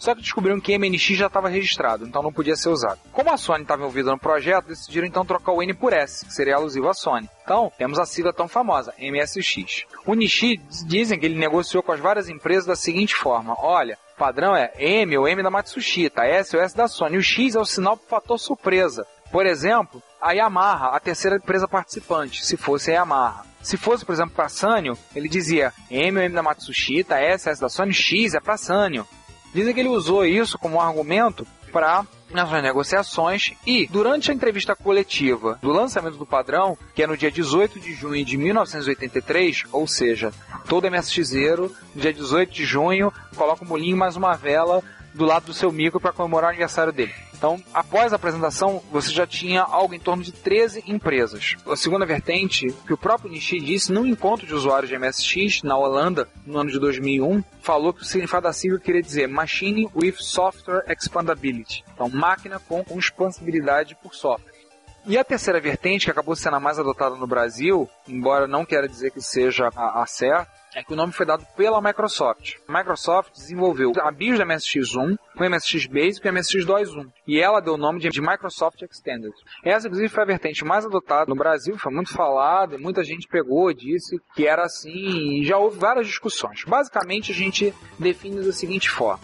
Só 0.08 0.14
que 0.14 0.22
descobriram 0.22 0.58
que 0.58 0.78
MNX 0.78 1.18
já 1.18 1.26
estava 1.26 1.50
registrado, 1.50 2.06
então 2.06 2.22
não 2.22 2.32
podia 2.32 2.56
ser 2.56 2.70
usado. 2.70 2.98
Como 3.12 3.30
a 3.30 3.36
Sony 3.36 3.60
estava 3.60 3.82
envolvida 3.82 4.10
no 4.10 4.18
projeto, 4.18 4.68
decidiram 4.68 5.06
então 5.06 5.22
trocar 5.22 5.52
o 5.52 5.62
N 5.62 5.74
por 5.74 5.92
S, 5.92 6.24
que 6.24 6.32
seria 6.32 6.56
alusivo 6.56 6.88
à 6.88 6.94
Sony. 6.94 7.28
Então, 7.44 7.70
temos 7.76 7.98
a 7.98 8.06
sigla 8.06 8.32
tão 8.32 8.48
famosa, 8.48 8.94
MSX. 8.98 9.84
O 10.06 10.14
Nishi 10.14 10.56
dizem 10.86 11.18
que 11.18 11.26
ele 11.26 11.38
negociou 11.38 11.82
com 11.82 11.92
as 11.92 12.00
várias 12.00 12.30
empresas 12.30 12.64
da 12.64 12.74
seguinte 12.74 13.14
forma: 13.14 13.54
olha, 13.58 13.98
o 14.14 14.18
padrão 14.18 14.56
é 14.56 14.72
M 14.78 15.18
ou 15.18 15.28
M 15.28 15.42
da 15.42 15.50
Matsushita, 15.50 16.24
S 16.24 16.56
ou 16.56 16.62
S 16.62 16.74
da 16.74 16.88
Sony. 16.88 17.18
O 17.18 17.22
X 17.22 17.54
é 17.54 17.60
o 17.60 17.66
sinal 17.66 17.94
para 17.94 18.08
fator 18.08 18.38
surpresa. 18.38 19.06
Por 19.30 19.44
exemplo, 19.44 20.02
a 20.22 20.32
Yamaha, 20.32 20.96
a 20.96 21.00
terceira 21.00 21.36
empresa 21.36 21.68
participante, 21.68 22.46
se 22.46 22.56
fosse 22.56 22.92
a 22.92 22.94
Yamaha. 22.94 23.44
Se 23.60 23.76
fosse, 23.76 24.06
por 24.06 24.14
exemplo, 24.14 24.34
para 24.34 24.48
Sanyo, 24.48 24.96
ele 25.14 25.28
dizia 25.28 25.70
M 25.90 26.16
ou 26.16 26.24
M 26.24 26.34
da 26.34 26.42
Matsushita, 26.42 27.16
S, 27.16 27.50
S 27.50 27.60
da 27.60 27.68
Sony, 27.68 27.92
X 27.92 28.32
é 28.32 28.40
para 28.40 28.56
Sanyo. 28.56 29.06
Dizem 29.54 29.74
que 29.74 29.80
ele 29.80 29.88
usou 29.88 30.24
isso 30.24 30.58
como 30.58 30.80
argumento 30.80 31.46
para 31.72 32.06
nessas 32.30 32.62
negociações 32.62 33.52
e, 33.66 33.86
durante 33.86 34.30
a 34.30 34.34
entrevista 34.34 34.76
coletiva 34.76 35.58
do 35.62 35.72
lançamento 35.72 36.16
do 36.16 36.26
padrão, 36.26 36.76
que 36.94 37.02
é 37.02 37.06
no 37.06 37.16
dia 37.16 37.30
18 37.30 37.80
de 37.80 37.94
junho 37.94 38.24
de 38.24 38.36
1983, 38.36 39.64
ou 39.72 39.86
seja, 39.86 40.32
todo 40.68 40.86
MSXero, 40.90 41.74
no 41.94 42.00
dia 42.00 42.12
18 42.12 42.52
de 42.52 42.64
junho, 42.64 43.12
coloca 43.36 43.64
um 43.64 43.68
bolinho 43.68 43.96
mais 43.96 44.16
uma 44.16 44.34
vela 44.34 44.82
do 45.14 45.24
lado 45.24 45.46
do 45.46 45.54
seu 45.54 45.72
micro 45.72 45.98
para 45.98 46.12
comemorar 46.12 46.48
o 46.48 46.50
aniversário 46.50 46.92
dele. 46.92 47.14
Então, 47.38 47.62
após 47.72 48.12
a 48.12 48.16
apresentação, 48.16 48.82
você 48.90 49.12
já 49.12 49.24
tinha 49.24 49.62
algo 49.62 49.94
em 49.94 50.00
torno 50.00 50.24
de 50.24 50.32
13 50.32 50.82
empresas. 50.88 51.54
A 51.70 51.76
segunda 51.76 52.04
vertente, 52.04 52.66
que 52.84 52.92
o 52.92 52.98
próprio 52.98 53.30
Nishi 53.30 53.60
disse 53.60 53.92
num 53.92 54.04
encontro 54.04 54.44
de 54.44 54.52
usuários 54.52 54.90
de 54.90 54.98
MSX 54.98 55.62
na 55.62 55.78
Holanda, 55.78 56.28
no 56.44 56.58
ano 56.58 56.68
de 56.68 56.80
2001, 56.80 57.44
falou 57.62 57.92
que 57.92 58.02
o 58.02 58.04
significado 58.04 58.42
da 58.42 58.52
sigla 58.52 58.80
queria 58.80 59.00
dizer 59.00 59.28
Machine 59.28 59.88
with 59.94 60.16
Software 60.18 60.84
Expandability. 60.88 61.84
Então, 61.94 62.08
máquina 62.08 62.58
com 62.58 62.84
expansibilidade 62.98 63.96
por 64.02 64.16
software. 64.16 64.58
E 65.06 65.16
a 65.16 65.22
terceira 65.22 65.60
vertente, 65.60 66.06
que 66.06 66.10
acabou 66.10 66.34
sendo 66.34 66.56
a 66.56 66.60
mais 66.60 66.78
adotada 66.78 67.14
no 67.14 67.26
Brasil, 67.26 67.88
embora 68.08 68.48
não 68.48 68.64
quero 68.64 68.88
dizer 68.88 69.12
que 69.12 69.20
seja 69.20 69.70
a, 69.76 70.02
a 70.02 70.06
certa, 70.06 70.57
é 70.74 70.82
que 70.82 70.92
o 70.92 70.96
nome 70.96 71.12
foi 71.12 71.24
dado 71.24 71.46
pela 71.56 71.80
Microsoft. 71.80 72.56
A 72.66 72.78
Microsoft 72.78 73.32
desenvolveu 73.32 73.92
a 74.00 74.10
BIOS 74.10 74.38
da 74.38 74.46
MSX1, 74.46 75.18
o 75.36 75.44
MSX 75.44 75.86
Basic 75.86 76.26
e 76.26 76.30
o 76.30 76.32
MSX 76.32 76.64
DOS 76.64 76.94
1. 76.94 77.10
E 77.26 77.40
ela 77.40 77.60
deu 77.60 77.74
o 77.74 77.78
nome 77.78 78.00
de, 78.00 78.20
Microsoft 78.20 78.82
Extended. 78.82 79.32
Essa, 79.64 79.86
inclusive, 79.86 80.08
foi 80.08 80.22
a 80.22 80.26
vertente 80.26 80.64
mais 80.64 80.84
adotada 80.84 81.26
no 81.28 81.36
Brasil, 81.36 81.78
foi 81.78 81.92
muito 81.92 82.12
falada, 82.12 82.78
muita 82.78 83.02
gente 83.02 83.28
pegou, 83.28 83.72
disse 83.72 84.20
que 84.34 84.46
era 84.46 84.64
assim, 84.64 85.42
já 85.44 85.56
houve 85.56 85.78
várias 85.78 86.06
discussões. 86.06 86.64
Basicamente, 86.64 87.32
a 87.32 87.34
gente 87.34 87.74
define 87.98 88.42
da 88.42 88.52
seguinte 88.52 88.90
forma. 88.90 89.20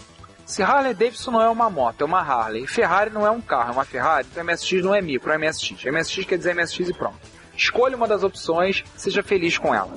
Se 0.46 0.62
Harley 0.62 0.92
Davidson 0.92 1.30
não 1.30 1.42
é 1.42 1.48
uma 1.48 1.70
moto, 1.70 2.02
é 2.02 2.04
uma 2.04 2.20
Harley, 2.20 2.64
e 2.64 2.66
Ferrari 2.66 3.10
não 3.10 3.26
é 3.26 3.30
um 3.30 3.40
carro, 3.40 3.70
é 3.70 3.72
uma 3.72 3.84
Ferrari, 3.84 4.28
então 4.30 4.44
MSX 4.44 4.82
não 4.82 4.94
é 4.94 5.00
micro, 5.00 5.32
é 5.32 5.38
MSX. 5.38 5.84
MSX 5.86 6.24
quer 6.26 6.36
dizer 6.36 6.54
MSX 6.54 6.90
e 6.90 6.94
pronto. 6.94 7.18
Escolha 7.56 7.96
uma 7.96 8.06
das 8.06 8.22
opções, 8.22 8.84
seja 8.96 9.22
feliz 9.22 9.56
com 9.56 9.74
ela. 9.74 9.90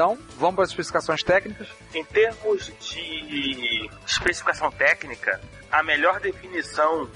Então, 0.00 0.18
vamos 0.38 0.54
para 0.54 0.64
as 0.64 0.70
especificações 0.70 1.22
técnicas. 1.22 1.68
Em 1.92 2.02
termos 2.02 2.72
de 2.80 3.90
especificação 4.06 4.70
técnica, 4.70 5.38
a 5.70 5.82
melhor 5.82 6.18
definição 6.20 7.06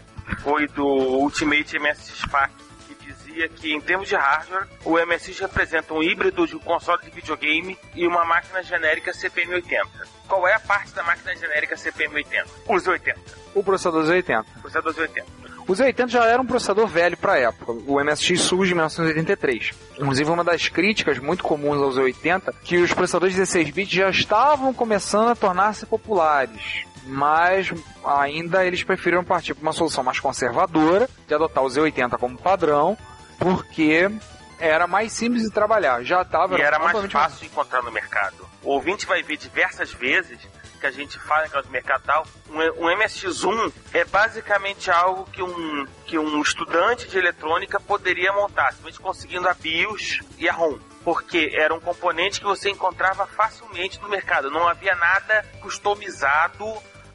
foi 0.42 0.68
do 0.68 0.84
Ultimate 0.84 1.78
MSX 1.78 2.26
Pack, 2.30 2.52
que 2.86 2.94
dizia 3.06 3.48
que, 3.48 3.72
em 3.72 3.80
termos 3.80 4.06
de 4.06 4.14
hardware, 4.14 4.68
o 4.84 4.98
MSX 4.98 5.38
representa 5.38 5.94
um 5.94 6.02
híbrido 6.02 6.46
de 6.46 6.56
um 6.56 6.58
console 6.58 7.02
de 7.04 7.08
videogame 7.08 7.78
e 7.94 8.06
uma 8.06 8.22
máquina 8.22 8.62
genérica 8.62 9.12
CPM80. 9.12 9.88
Qual 10.28 10.46
é 10.46 10.52
a 10.52 10.60
parte 10.60 10.92
da 10.92 11.02
máquina 11.02 11.34
genérica 11.34 11.76
CPM80? 11.76 12.46
Os 12.68 12.86
80. 12.86 13.18
O 13.54 13.64
processador 13.64 14.04
Z80. 14.04 14.44
Processador 14.60 14.92
Z80. 14.92 15.43
O 15.66 15.73
Z80 15.73 16.09
já 16.09 16.25
era 16.26 16.40
um 16.40 16.47
processador 16.47 16.87
velho 16.87 17.16
para 17.16 17.33
a 17.33 17.38
época. 17.38 17.73
O 17.87 18.02
MSX 18.02 18.40
surge 18.40 18.73
em 18.73 18.75
1983. 18.75 19.73
Inclusive, 19.99 20.30
uma 20.30 20.44
das 20.44 20.68
críticas 20.68 21.18
muito 21.18 21.42
comuns 21.42 21.80
ao 21.80 21.90
Z80 21.90 22.54
que 22.62 22.76
os 22.78 22.92
processadores 22.92 23.35
16 23.35 23.71
bits 23.71 23.94
já 23.94 24.11
estavam 24.11 24.75
começando 24.75 25.30
a 25.30 25.35
tornar-se 25.35 25.87
populares. 25.87 26.85
Mas 27.06 27.73
ainda 28.04 28.64
eles 28.64 28.83
preferiram 28.83 29.25
partir 29.25 29.54
para 29.54 29.62
uma 29.62 29.73
solução 29.73 30.04
mais 30.04 30.21
conservadora, 30.21 31.09
de 31.26 31.35
adotar 31.35 31.64
o 31.64 31.68
Z80 31.68 32.18
como 32.18 32.37
padrão, 32.37 32.97
porque 33.38 34.11
era 34.59 34.87
mais 34.87 35.12
simples 35.12 35.42
de 35.42 35.50
trabalhar. 35.50 36.02
Já 36.02 36.23
estava 36.23 36.59
E 36.59 36.62
era 36.62 36.78
mais 36.78 37.12
fácil 37.12 37.40
de 37.40 37.47
encontrar 37.47 37.83
no 37.83 37.90
mercado. 37.90 38.47
O 38.62 38.71
ouvinte 38.71 39.06
vai 39.06 39.23
ver 39.23 39.37
diversas 39.37 39.92
vezes 39.92 40.38
que 40.84 40.88
a 40.88 40.90
gente 40.90 41.18
fala 41.18 41.48
no 41.64 41.70
mercado 41.70 42.02
tal, 42.04 42.26
um, 42.50 42.58
um 42.58 42.98
MSX1 42.98 43.72
é 43.94 44.04
basicamente 44.04 44.90
algo 44.90 45.24
que 45.24 45.42
um, 45.42 45.86
que 46.04 46.18
um 46.18 46.42
estudante 46.42 47.08
de 47.08 47.16
eletrônica 47.16 47.80
poderia 47.80 48.30
montar, 48.34 48.72
simplesmente 48.72 49.00
conseguindo 49.00 49.48
a 49.48 49.54
BIOS 49.54 50.20
e 50.36 50.46
a 50.46 50.52
ROM. 50.52 50.78
Porque 51.02 51.52
era 51.54 51.74
um 51.74 51.80
componente 51.80 52.38
que 52.38 52.44
você 52.44 52.68
encontrava 52.68 53.26
facilmente 53.26 53.98
no 54.02 54.10
mercado. 54.10 54.50
Não 54.50 54.68
havia 54.68 54.94
nada 54.94 55.42
customizado 55.62 56.66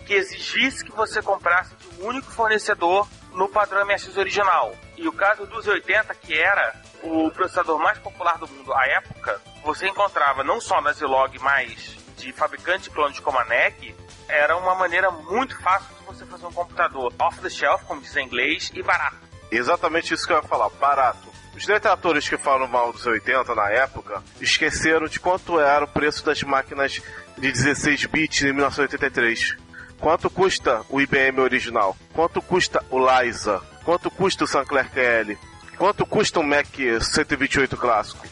que 0.04 0.16
exigisse 0.16 0.84
que 0.84 0.92
você 0.92 1.22
comprasse 1.22 1.76
de 1.76 2.02
um 2.02 2.08
único 2.08 2.32
fornecedor 2.32 3.08
no 3.34 3.48
padrão 3.48 3.86
MSX 3.86 4.18
original. 4.18 4.76
E 4.98 5.08
o 5.08 5.14
caso 5.14 5.46
do 5.46 5.62
Z80, 5.62 6.16
que 6.24 6.34
era 6.34 6.74
o 7.04 7.30
processador 7.30 7.78
mais 7.78 8.00
popular 8.00 8.40
do 8.40 8.48
mundo 8.48 8.74
à 8.74 8.88
época, 8.88 9.40
você 9.64 9.88
encontrava 9.88 10.44
não 10.44 10.60
só 10.60 10.82
na 10.82 10.92
Zilog 10.92 11.38
mais 11.40 11.99
de 12.20 12.32
fabricante 12.32 12.90
clones 12.90 13.20
como 13.20 13.40
a 13.40 13.46
NEC, 13.46 13.96
era 14.28 14.56
uma 14.58 14.76
maneira 14.76 15.10
muito 15.10 15.58
fácil 15.60 15.96
de 15.96 16.06
você 16.06 16.26
fazer 16.26 16.46
um 16.46 16.52
computador 16.52 17.14
off 17.20 17.40
the 17.40 17.50
shelf, 17.50 17.84
como 17.86 18.02
diz 18.02 18.16
em 18.16 18.26
inglês, 18.26 18.72
e 18.74 18.84
barato. 18.84 19.18
Exatamente 19.52 20.14
isso 20.14 20.28
que 20.28 20.34
eu 20.34 20.38
ia 20.38 20.44
falar, 20.44 20.70
barato. 20.70 21.30
Os 21.56 21.66
detratores 21.66 22.30
que 22.30 22.38
falam 22.38 22.68
mal 22.68 22.94
dos 22.94 23.06
80 23.06 23.54
na 23.56 23.70
época 23.70 24.24
esqueceram 24.40 25.08
de 25.08 25.20
quanto 25.20 25.60
era 25.60 25.84
o 25.84 25.88
preço 25.88 26.24
das 26.24 26.42
máquinas 26.44 27.02
de 27.38 27.52
16 27.52 28.06
bits 28.06 28.44
em 28.44 28.54
1983. 28.54 29.58
Quanto 30.00 30.30
custa 30.30 30.86
o 30.90 31.02
IBM 31.02 31.42
original? 31.42 31.98
Quanto 32.14 32.42
custa 32.42 32.84
o 32.90 33.00
Liza? 33.00 33.62
Quanto 33.84 34.10
custa 34.10 34.46
o 34.46 34.48
Sinclair 34.48 34.90
QL? 34.92 35.38
Quanto 35.78 36.06
custa 36.06 36.40
um 36.40 36.44
Mac 36.44 36.68
128 37.02 37.76
clássico? 37.76 38.26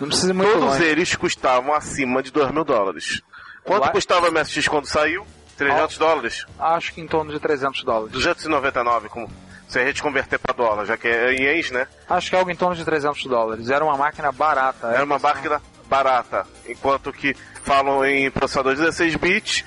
Não 0.00 0.08
precisa 0.08 0.32
muito 0.34 0.50
Todos 0.52 0.64
longe. 0.66 0.84
eles 0.84 1.14
custavam 1.14 1.74
acima 1.74 2.22
de 2.22 2.30
2 2.30 2.50
mil 2.50 2.64
dólares. 2.64 3.20
Quanto 3.62 3.82
Lá- 3.84 3.90
custava 3.92 4.28
o 4.28 4.32
MSX 4.32 4.66
quando 4.68 4.86
saiu? 4.86 5.26
300 5.56 5.98
dólares? 5.98 6.46
Acho 6.58 6.92
que 6.94 7.00
em 7.02 7.06
torno 7.06 7.30
de 7.32 7.38
300 7.38 7.84
dólares. 7.84 8.12
299, 8.12 9.08
como, 9.10 9.30
se 9.68 9.78
a 9.78 9.84
gente 9.84 10.02
converter 10.02 10.38
para 10.38 10.54
dólar, 10.54 10.86
já 10.86 10.96
que 10.96 11.06
é 11.06 11.34
em 11.34 11.42
ienes, 11.42 11.70
né? 11.70 11.86
Acho 12.08 12.30
que 12.30 12.36
é 12.36 12.38
algo 12.38 12.50
em 12.50 12.56
torno 12.56 12.74
de 12.74 12.84
300 12.84 13.22
dólares. 13.26 13.68
Era 13.68 13.84
uma 13.84 13.96
máquina 13.96 14.32
barata. 14.32 14.86
Era 14.86 15.04
uma 15.04 15.18
máquina 15.18 15.60
barata. 15.86 16.46
Enquanto 16.66 17.12
que 17.12 17.36
falam 17.62 18.02
em 18.06 18.30
processador 18.30 18.74
16 18.74 19.16
bits, 19.16 19.62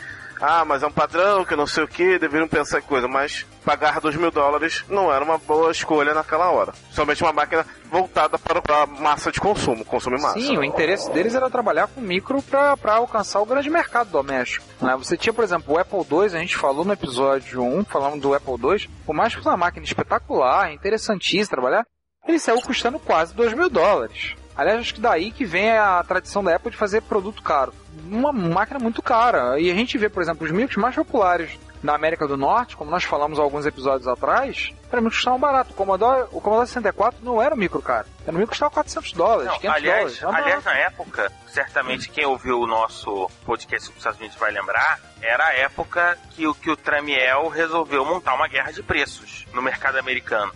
ah, 0.45 0.65
mas 0.65 0.83
é 0.83 0.88
um 0.88 0.91
padrão 0.91 1.45
que 1.45 1.55
não 1.55 1.65
sei 1.65 1.85
o 1.85 1.88
que, 1.88 2.19
deveriam 2.19 2.50
pensar 2.50 2.79
em 2.79 2.81
coisa, 2.81 3.07
mas 3.07 3.45
pagar 3.63 4.01
2 4.01 4.17
mil 4.17 4.29
dólares 4.29 4.83
não 4.89 5.09
era 5.12 5.23
uma 5.23 5.38
boa 5.38 5.71
escolha 5.71 6.13
naquela 6.13 6.51
hora. 6.51 6.73
Somente 6.91 7.23
uma 7.23 7.31
máquina 7.31 7.65
voltada 7.89 8.38
para 8.38 8.83
a 8.83 8.85
massa 8.85 9.31
de 9.31 9.39
consumo, 9.39 9.85
consumo 9.85 10.21
massa. 10.21 10.41
Sim, 10.41 10.57
o 10.57 10.63
interesse 10.63 11.09
deles 11.12 11.33
era 11.33 11.50
trabalhar 11.50 11.88
com 11.88 12.01
micro 12.01 12.41
para 12.41 12.95
alcançar 12.95 13.39
o 13.39 13.45
grande 13.45 13.69
mercado 13.69 14.09
doméstico. 14.09 14.65
né? 14.81 14.93
Você 14.97 15.15
tinha, 15.15 15.31
por 15.31 15.45
exemplo, 15.45 15.75
o 15.75 15.77
Apple 15.77 16.00
II, 16.00 16.25
a 16.25 16.39
gente 16.39 16.57
falou 16.57 16.83
no 16.83 16.91
episódio 16.91 17.63
1, 17.63 17.85
falando 17.85 18.19
do 18.19 18.33
Apple 18.33 18.55
II, 18.62 18.89
por 19.05 19.15
mais 19.15 19.29
que 19.33 19.38
fosse 19.38 19.47
uma 19.47 19.55
máquina 19.55 19.85
espetacular, 19.85 20.73
interessantíssima 20.73 21.47
trabalhar, 21.47 21.88
ele 22.27 22.38
saiu 22.38 22.62
custando 22.62 23.00
quase 23.00 23.33
2 23.33 23.53
mil 23.53 23.69
dólares. 23.69 24.35
Aliás, 24.55 24.79
acho 24.81 24.95
que 24.95 25.01
daí 25.01 25.31
que 25.31 25.45
vem 25.45 25.71
a 25.71 26.03
tradição 26.03 26.43
da 26.43 26.53
Apple 26.55 26.71
de 26.71 26.77
fazer 26.77 27.01
produto 27.01 27.41
caro. 27.41 27.73
Uma 28.09 28.31
máquina 28.31 28.79
muito 28.79 29.01
cara. 29.01 29.59
E 29.59 29.69
a 29.71 29.75
gente 29.75 29.97
vê, 29.97 30.09
por 30.09 30.21
exemplo, 30.21 30.45
os 30.45 30.51
micros 30.51 30.77
mais 30.77 30.95
populares 30.95 31.57
da 31.83 31.95
América 31.95 32.25
do 32.25 32.38
Norte, 32.38 32.77
como 32.77 32.89
nós 32.89 33.03
falamos 33.03 33.38
alguns 33.38 33.65
episódios 33.65 34.07
atrás, 34.07 34.71
para 34.89 35.01
mim 35.01 35.09
custavam 35.09 35.38
barato. 35.38 35.71
O 35.71 35.73
Commodore, 35.73 36.27
o 36.31 36.39
Commodore 36.39 36.67
64 36.67 37.19
não 37.21 37.41
era 37.41 37.53
um 37.53 37.57
micro 37.57 37.81
caro. 37.81 38.07
Era 38.25 38.31
um 38.31 38.39
micro 38.39 38.45
que 38.47 38.51
custava 38.51 38.71
400 38.71 39.12
dólares, 39.13 39.51
Não, 39.51 39.59
500 39.59 39.75
aliás, 39.77 39.97
dólares. 40.00 40.19
Barato. 40.21 40.43
aliás, 40.43 40.63
na 40.63 40.73
época, 40.75 41.31
certamente 41.47 42.09
quem 42.09 42.25
ouviu 42.25 42.59
o 42.62 42.67
nosso 42.67 43.29
podcast 43.45 43.88
sobre 43.88 43.97
os 43.97 44.01
Estados 44.01 44.19
Unidos 44.19 44.38
vai 44.38 44.51
lembrar, 44.51 45.00
era 45.21 45.45
a 45.45 45.53
época 45.55 46.17
que 46.31 46.53
que 46.55 46.71
o 46.71 46.77
Tramiel 46.77 47.50
resolveu 47.50 48.05
montar 48.05 48.33
uma 48.35 48.47
guerra 48.47 48.71
de 48.71 48.81
preços 48.81 49.45
no 49.53 49.62
mercado 49.62 49.97
americano. 49.97 50.53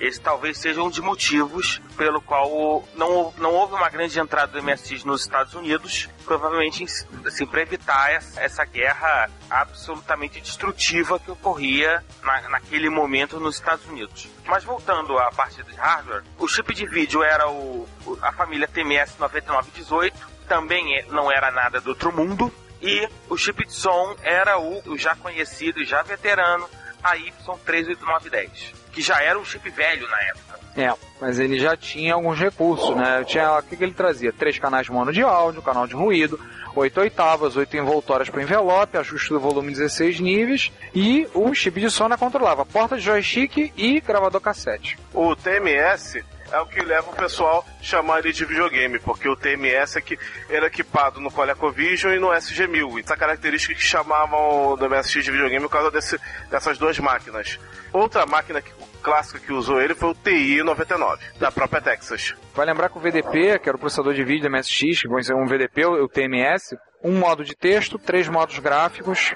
Esse 0.00 0.18
talvez 0.18 0.56
seja 0.56 0.82
um 0.82 0.88
dos 0.88 0.98
motivos 0.98 1.78
pelo 1.94 2.22
qual 2.22 2.82
não, 2.94 3.34
não 3.36 3.52
houve 3.52 3.74
uma 3.74 3.90
grande 3.90 4.18
entrada 4.18 4.50
do 4.50 4.62
MSX 4.62 5.04
nos 5.04 5.20
Estados 5.20 5.52
Unidos, 5.52 6.08
provavelmente 6.24 6.84
assim, 7.26 7.46
para 7.46 7.60
evitar 7.60 8.10
essa, 8.10 8.64
guerra 8.64 9.30
absolutamente 9.50 10.40
destrutiva 10.40 11.20
que 11.20 11.30
ocorria 11.30 12.02
na, 12.22 12.48
naquele 12.48 12.88
momento 12.88 13.38
nos 13.38 13.56
Estados 13.56 13.84
Unidos. 13.86 14.26
Mas 14.46 14.64
voltando 14.64 15.18
à 15.18 15.30
parte 15.30 15.62
de 15.62 15.74
hardware, 15.74 16.24
o 16.38 16.48
chip 16.48 16.72
de 16.72 16.86
vídeo 16.86 17.22
era 17.22 17.48
o, 17.50 17.86
a 18.22 18.32
família 18.32 18.66
TMS 18.66 19.16
9918, 19.18 20.16
também 20.48 20.96
é- 20.96 21.04
não 21.10 21.30
era 21.30 21.50
nada 21.50 21.78
do 21.78 21.90
outro 21.90 22.10
mundo, 22.10 22.50
e 22.80 23.06
o 23.28 23.36
chip 23.36 23.66
de 23.66 23.72
som 23.74 24.16
era 24.22 24.58
o, 24.58 24.80
o 24.88 24.96
já 24.96 25.14
conhecido 25.14 25.84
já 25.84 26.02
veterano 26.02 26.66
AY38910, 27.02 28.74
que 28.92 29.02
já 29.02 29.22
era 29.22 29.38
um 29.38 29.44
chip 29.44 29.68
velho 29.70 30.08
na 30.08 30.20
época. 30.22 30.60
É, 30.76 30.92
mas 31.20 31.38
ele 31.38 31.58
já 31.58 31.76
tinha 31.76 32.14
alguns 32.14 32.38
recursos, 32.38 32.94
né? 32.94 33.24
Tinha, 33.24 33.58
o 33.58 33.62
que, 33.62 33.76
que 33.76 33.82
ele 33.82 33.92
trazia? 33.92 34.32
Três 34.32 34.58
canais 34.58 34.88
mono 34.88 35.12
de 35.12 35.20
áudio, 35.20 35.60
canal 35.62 35.86
de 35.86 35.94
ruído, 35.94 36.38
oito 36.76 37.00
oitavas, 37.00 37.56
oito 37.56 37.76
envoltórias 37.76 38.30
para 38.30 38.42
envelope, 38.42 38.96
ajuste 38.96 39.30
do 39.30 39.40
volume 39.40 39.72
16 39.72 40.20
níveis 40.20 40.72
e 40.94 41.26
o 41.34 41.52
chip 41.54 41.80
de 41.80 41.90
som 41.90 42.08
né, 42.08 42.16
controlava 42.16 42.64
porta 42.64 42.96
de 42.96 43.02
joystick 43.02 43.72
e 43.76 44.00
gravador 44.00 44.40
cassete. 44.40 44.96
O 45.12 45.34
TMS 45.34 46.22
é 46.52 46.60
o 46.60 46.66
que 46.66 46.80
leva 46.80 47.10
o 47.10 47.16
pessoal 47.16 47.64
a 47.78 47.82
chamar 47.82 48.20
ele 48.20 48.32
de 48.32 48.44
videogame, 48.44 48.98
porque 48.98 49.28
o 49.28 49.36
TMS 49.36 49.96
é 49.96 50.00
que 50.00 50.18
era 50.48 50.66
equipado 50.66 51.20
no 51.20 51.30
ColecoVision 51.30 52.14
e 52.14 52.18
no 52.18 52.28
SG-1000. 52.28 53.02
Essa 53.04 53.16
característica 53.16 53.74
que 53.74 53.82
chamavam 53.82 54.76
do 54.76 54.88
MSX 54.88 55.24
de 55.24 55.30
videogame 55.30 55.64
por 55.64 55.70
causa 55.70 55.90
desse, 55.90 56.18
dessas 56.50 56.78
duas 56.78 56.98
máquinas. 56.98 57.58
Outra 57.92 58.26
máquina 58.26 58.60
que, 58.60 58.72
clássica 59.02 59.38
que 59.38 59.52
usou 59.52 59.80
ele 59.80 59.94
foi 59.94 60.10
o 60.10 60.14
TI-99, 60.14 61.18
da 61.38 61.50
própria 61.50 61.80
Texas. 61.80 62.34
Vai 62.54 62.66
lembrar 62.66 62.88
que 62.88 62.98
o 62.98 63.00
VDP, 63.00 63.58
que 63.58 63.68
era 63.68 63.76
o 63.76 63.80
processador 63.80 64.14
de 64.14 64.24
vídeo 64.24 64.42
da 64.42 64.50
MSX, 64.50 65.02
que 65.02 65.22
ser 65.22 65.34
um 65.34 65.46
VDP, 65.46 65.86
o 65.86 66.08
TMS, 66.08 66.76
um 67.02 67.18
modo 67.18 67.44
de 67.44 67.56
texto, 67.56 67.98
três 67.98 68.28
modos 68.28 68.58
gráficos 68.58 69.34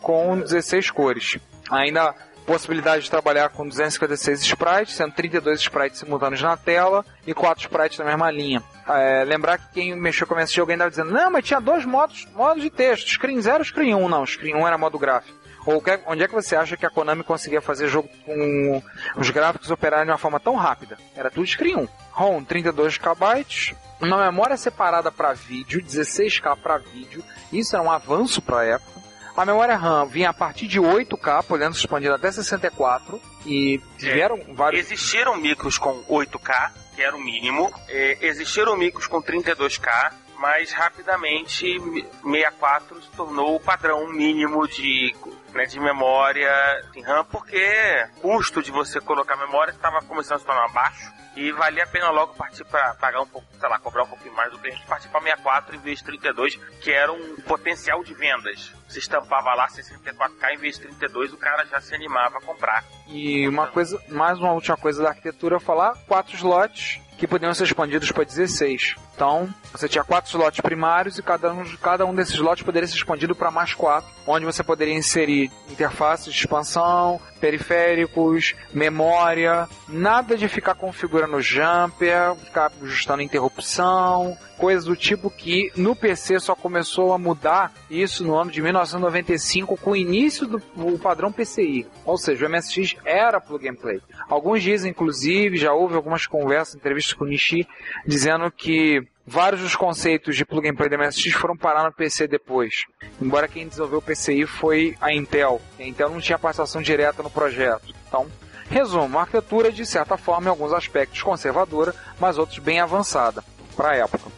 com 0.00 0.40
16 0.40 0.90
cores. 0.90 1.38
Ainda 1.70 2.14
possibilidade 2.50 3.04
de 3.04 3.10
trabalhar 3.10 3.48
com 3.50 3.68
256 3.68 4.42
sprites, 4.42 4.96
sendo 4.96 5.12
32 5.12 5.60
sprites 5.60 6.00
simultâneos 6.00 6.42
na 6.42 6.56
tela 6.56 7.04
e 7.24 7.32
4 7.32 7.62
sprites 7.62 7.96
na 8.00 8.04
mesma 8.04 8.28
linha. 8.28 8.60
É, 8.88 9.22
lembrar 9.24 9.56
que 9.56 9.74
quem 9.74 9.94
mexeu 9.94 10.26
com 10.26 10.38
esse 10.40 10.52
jogo 10.52 10.72
ainda 10.72 10.88
estava 10.88 11.08
dizendo, 11.08 11.22
não, 11.22 11.30
mas 11.30 11.44
tinha 11.44 11.60
dois 11.60 11.84
modos, 11.84 12.26
modos 12.34 12.60
de 12.60 12.68
texto, 12.68 13.08
screen 13.08 13.40
0 13.40 13.62
e 13.62 13.66
screen 13.66 13.94
1. 13.94 14.08
Não, 14.08 14.26
screen 14.26 14.56
1 14.56 14.66
era 14.66 14.76
modo 14.76 14.98
gráfico. 14.98 15.38
Ou 15.64 15.80
que, 15.80 16.00
onde 16.06 16.24
é 16.24 16.26
que 16.26 16.34
você 16.34 16.56
acha 16.56 16.76
que 16.76 16.84
a 16.84 16.90
Konami 16.90 17.22
conseguia 17.22 17.60
fazer 17.60 17.86
jogo 17.86 18.08
com 18.26 18.82
os 19.16 19.30
gráficos 19.30 19.70
operarem 19.70 20.06
de 20.06 20.10
uma 20.10 20.18
forma 20.18 20.40
tão 20.40 20.56
rápida? 20.56 20.98
Era 21.14 21.30
tudo 21.30 21.46
screen 21.46 21.76
1. 21.76 21.88
ROM 22.10 22.42
32 22.42 22.98
KB, 22.98 23.76
uma 24.00 24.24
memória 24.24 24.56
separada 24.56 25.12
para 25.12 25.34
vídeo, 25.34 25.80
16K 25.80 26.56
para 26.56 26.78
vídeo. 26.78 27.22
Isso 27.52 27.76
era 27.76 27.84
um 27.84 27.90
avanço 27.90 28.42
para 28.42 28.60
a 28.60 28.64
época. 28.64 28.99
A 29.36 29.44
memória 29.44 29.76
RAM 29.76 30.06
vinha 30.06 30.30
a 30.30 30.34
partir 30.34 30.66
de 30.66 30.80
8K, 30.80 31.44
podendo 31.44 31.74
se 31.74 31.80
expandir 31.80 32.12
até 32.12 32.30
64. 32.30 33.20
E 33.46 33.80
tiveram 33.98 34.38
vários. 34.54 34.90
Existiram 34.90 35.36
micros 35.36 35.78
com 35.78 36.02
8K, 36.04 36.72
que 36.94 37.02
era 37.02 37.16
o 37.16 37.20
mínimo. 37.20 37.72
É, 37.88 38.18
existiram 38.20 38.76
micros 38.76 39.06
com 39.06 39.22
32K, 39.22 40.12
mas 40.38 40.72
rapidamente 40.72 41.78
64 42.22 43.02
se 43.02 43.10
tornou 43.10 43.56
o 43.56 43.60
padrão 43.60 44.08
mínimo 44.08 44.66
de, 44.66 45.14
né, 45.54 45.66
de 45.66 45.78
memória 45.80 46.50
em 46.94 47.02
RAM, 47.02 47.24
porque 47.24 48.06
o 48.18 48.20
custo 48.20 48.62
de 48.62 48.70
você 48.70 49.00
colocar 49.00 49.36
memória 49.36 49.72
estava 49.72 50.00
começando 50.02 50.36
a 50.36 50.40
se 50.40 50.46
tornar 50.46 50.68
baixo 50.68 51.20
e 51.36 51.52
valia 51.52 51.84
a 51.84 51.86
pena 51.86 52.10
logo 52.10 52.34
partir 52.34 52.64
para 52.64 52.94
pagar 52.94 53.22
um 53.22 53.26
pouco, 53.26 53.46
sei 53.58 53.68
lá, 53.68 53.78
cobrar 53.78 54.04
um 54.04 54.08
pouquinho 54.08 54.34
mais 54.34 54.50
do 54.50 54.58
cliente, 54.58 54.84
partir 54.86 55.08
para 55.08 55.20
64 55.20 55.76
em 55.76 55.78
vez 55.78 55.98
de 55.98 56.04
32, 56.04 56.56
que 56.80 56.90
era 56.90 57.12
um 57.12 57.36
potencial 57.46 58.02
de 58.02 58.14
vendas. 58.14 58.74
Se 58.88 58.98
estampava 58.98 59.54
lá 59.54 59.68
64K 59.68 60.54
em 60.54 60.58
vez 60.58 60.76
de 60.76 60.82
32, 60.82 61.32
o 61.32 61.36
cara 61.36 61.64
já 61.66 61.80
se 61.80 61.94
animava 61.94 62.38
a 62.38 62.40
comprar. 62.40 62.84
E 63.06 63.46
uma 63.48 63.68
coisa, 63.68 64.00
mais 64.08 64.38
uma 64.38 64.52
última 64.52 64.76
coisa 64.76 65.02
da 65.02 65.10
arquitetura 65.10 65.60
falar, 65.60 65.96
quatro 66.06 66.34
slots 66.36 67.00
que 67.16 67.26
podiam 67.26 67.52
ser 67.52 67.64
expandidos 67.64 68.10
para 68.10 68.24
16. 68.24 68.96
Então, 69.20 69.52
você 69.70 69.86
tinha 69.86 70.02
quatro 70.02 70.30
slots 70.30 70.62
primários 70.62 71.18
e 71.18 71.22
cada 71.22 71.52
um, 71.52 71.62
cada 71.76 72.06
um 72.06 72.14
desses 72.14 72.36
slots 72.36 72.64
poderia 72.64 72.88
ser 72.88 72.96
expandido 72.96 73.34
para 73.34 73.50
mais 73.50 73.74
quatro, 73.74 74.10
onde 74.26 74.46
você 74.46 74.64
poderia 74.64 74.94
inserir 74.94 75.50
interfaces 75.68 76.32
de 76.32 76.40
expansão, 76.40 77.20
periféricos, 77.38 78.54
memória, 78.72 79.68
nada 79.86 80.38
de 80.38 80.48
ficar 80.48 80.74
configurando 80.74 81.38
jumper, 81.42 82.34
ficar 82.44 82.72
ajustando 82.80 83.20
interrupção, 83.20 84.38
coisas 84.60 84.84
do 84.84 84.94
tipo 84.94 85.30
que 85.30 85.72
no 85.74 85.96
PC 85.96 86.38
só 86.38 86.54
começou 86.54 87.14
a 87.14 87.18
mudar 87.18 87.72
isso 87.90 88.22
no 88.22 88.36
ano 88.36 88.50
de 88.50 88.60
1995 88.60 89.76
com 89.78 89.92
o 89.92 89.96
início 89.96 90.46
do 90.46 90.62
o 90.76 90.98
padrão 90.98 91.32
PCI. 91.32 91.86
Ou 92.04 92.18
seja, 92.18 92.46
o 92.46 92.50
MSX 92.50 92.96
era 93.04 93.40
plug 93.40 93.68
and 93.68 93.76
play. 93.76 94.00
Alguns 94.28 94.62
dizem, 94.62 94.90
inclusive, 94.90 95.56
já 95.56 95.72
houve 95.72 95.94
algumas 95.94 96.26
conversas, 96.26 96.74
entrevistas 96.74 97.14
com 97.14 97.24
o 97.24 97.28
Nishi, 97.28 97.66
dizendo 98.06 98.50
que 98.50 99.02
vários 99.30 99.60
dos 99.62 99.76
conceitos 99.76 100.34
de 100.36 100.44
plug 100.44 100.68
and 100.68 100.74
play 100.74 100.88
da 100.90 100.98
MSX 100.98 101.32
foram 101.34 101.56
parar 101.56 101.84
no 101.84 101.92
PC 101.92 102.26
depois. 102.26 102.84
Embora 103.22 103.46
quem 103.46 103.68
desenvolveu 103.68 103.98
o 103.98 104.02
PCI 104.02 104.44
foi 104.46 104.96
a 105.00 105.12
Intel. 105.12 105.60
A 105.78 105.82
Intel 105.84 106.10
não 106.10 106.20
tinha 106.20 106.38
participação 106.38 106.82
direta 106.82 107.22
no 107.22 107.30
projeto. 107.30 107.94
Então, 108.08 108.26
resumo, 108.68 109.16
a 109.18 109.22
arquitetura 109.22 109.70
de 109.70 109.86
certa 109.86 110.16
forma 110.16 110.46
em 110.46 110.50
alguns 110.50 110.72
aspectos 110.72 111.22
conservadora, 111.22 111.94
mas 112.18 112.38
outros 112.38 112.58
bem 112.58 112.80
avançada 112.80 113.42
para 113.76 113.90
a 113.92 113.96
época. 113.96 114.30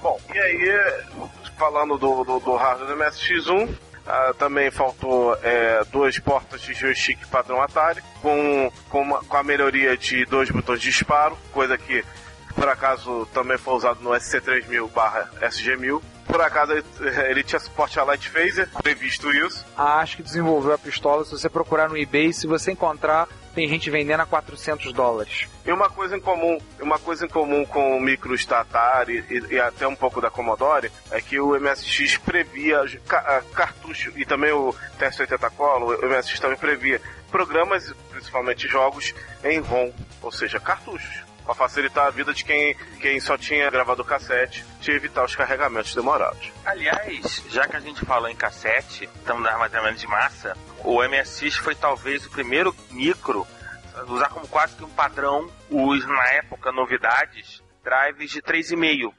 Bom, 0.00 0.20
e 0.32 0.38
aí, 0.38 0.80
falando 1.58 1.98
do, 1.98 2.24
do, 2.24 2.38
do 2.40 2.54
hardware 2.56 2.88
do 2.88 2.96
MSX1, 2.96 3.74
ah, 4.06 4.34
também 4.38 4.70
faltou 4.70 5.36
é, 5.42 5.84
duas 5.90 6.18
portas 6.18 6.60
de 6.60 6.74
joystick 6.74 7.24
padrão 7.28 7.60
Atari, 7.62 8.02
com, 8.20 8.70
com, 8.88 9.00
uma- 9.02 9.22
com 9.24 9.36
a 9.36 9.42
melhoria 9.42 9.96
de 9.96 10.24
dois 10.26 10.50
botões 10.50 10.80
de 10.80 10.90
disparo, 10.90 11.36
coisa 11.52 11.78
que 11.78 12.04
por 12.54 12.68
acaso 12.68 13.26
também 13.34 13.58
foi 13.58 13.74
usado 13.74 14.00
no 14.00 14.10
SC3000 14.10 14.90
barra 14.90 15.30
SG1000. 15.40 16.02
Por 16.26 16.40
acaso 16.40 16.72
ele, 16.72 16.84
ele 17.28 17.42
tinha 17.42 17.58
suporte 17.58 17.98
a 17.98 18.04
Light 18.04 18.28
Phaser, 18.30 18.68
previsto 18.82 19.30
isso. 19.34 19.66
A 19.76 20.00
ASCII 20.00 20.22
decsenvolveu 20.22 20.72
a 20.72 20.78
pistola, 20.78 21.24
se 21.24 21.32
você 21.32 21.48
procurar 21.48 21.88
no 21.88 21.98
eBay, 21.98 22.32
se 22.32 22.46
você 22.46 22.72
encontrar, 22.72 23.28
tem 23.54 23.68
gente 23.68 23.90
vendendo 23.90 24.20
a 24.20 24.26
400 24.26 24.92
dólares. 24.94 25.46
E 25.66 25.72
uma 25.72 25.90
coisa 25.90 26.16
em 26.16 26.20
comum, 26.20 26.58
uma 26.80 26.98
coisa 26.98 27.26
em 27.26 27.28
comum 27.28 27.66
com 27.66 27.98
o 27.98 28.00
micros 28.00 28.46
da 28.46 28.60
Atari 28.60 29.22
e, 29.28 29.54
e 29.54 29.60
até 29.60 29.86
um 29.86 29.96
pouco 29.96 30.20
da 30.22 30.30
Commodore 30.30 30.90
é 31.10 31.20
que 31.20 31.38
o 31.38 31.58
MSX 31.60 32.16
previa 32.18 32.82
ca- 33.06 33.18
ah, 33.26 33.42
cartucho 33.54 34.12
e 34.16 34.24
também 34.24 34.52
o 34.52 34.74
TS-80 34.98 35.50
Colo, 35.50 35.96
o 35.96 36.06
MSX 36.08 36.40
também 36.40 36.56
previa 36.56 37.00
programas, 37.30 37.92
principalmente 38.10 38.68
jogos, 38.68 39.12
em 39.44 39.58
ROM, 39.58 39.90
ou 40.22 40.30
seja, 40.32 40.58
cartuchos. 40.60 41.22
Para 41.44 41.54
facilitar 41.54 42.06
a 42.06 42.10
vida 42.10 42.32
de 42.32 42.44
quem, 42.44 42.74
quem 43.00 43.18
só 43.20 43.36
tinha 43.36 43.70
gravador 43.70 44.04
cassete, 44.04 44.64
de 44.80 44.92
evitar 44.92 45.24
os 45.24 45.34
carregamentos 45.34 45.94
demorados. 45.94 46.52
Aliás, 46.64 47.44
já 47.50 47.66
que 47.66 47.76
a 47.76 47.80
gente 47.80 48.04
falou 48.04 48.28
em 48.28 48.36
cassete, 48.36 49.08
estamos 49.16 49.42
no 49.42 49.48
armazenamento 49.48 49.98
de 49.98 50.06
massa, 50.06 50.56
o 50.84 51.02
MSX 51.02 51.56
foi 51.56 51.74
talvez 51.74 52.24
o 52.26 52.30
primeiro 52.30 52.74
micro 52.90 53.46
a 53.94 54.04
usar 54.10 54.28
como 54.28 54.46
quase 54.48 54.76
que 54.76 54.84
um 54.84 54.90
padrão 54.90 55.50
os, 55.70 56.06
na 56.06 56.28
época, 56.34 56.72
novidades, 56.72 57.62
drives 57.84 58.30
de 58.30 58.40
3,5. 58.40 59.12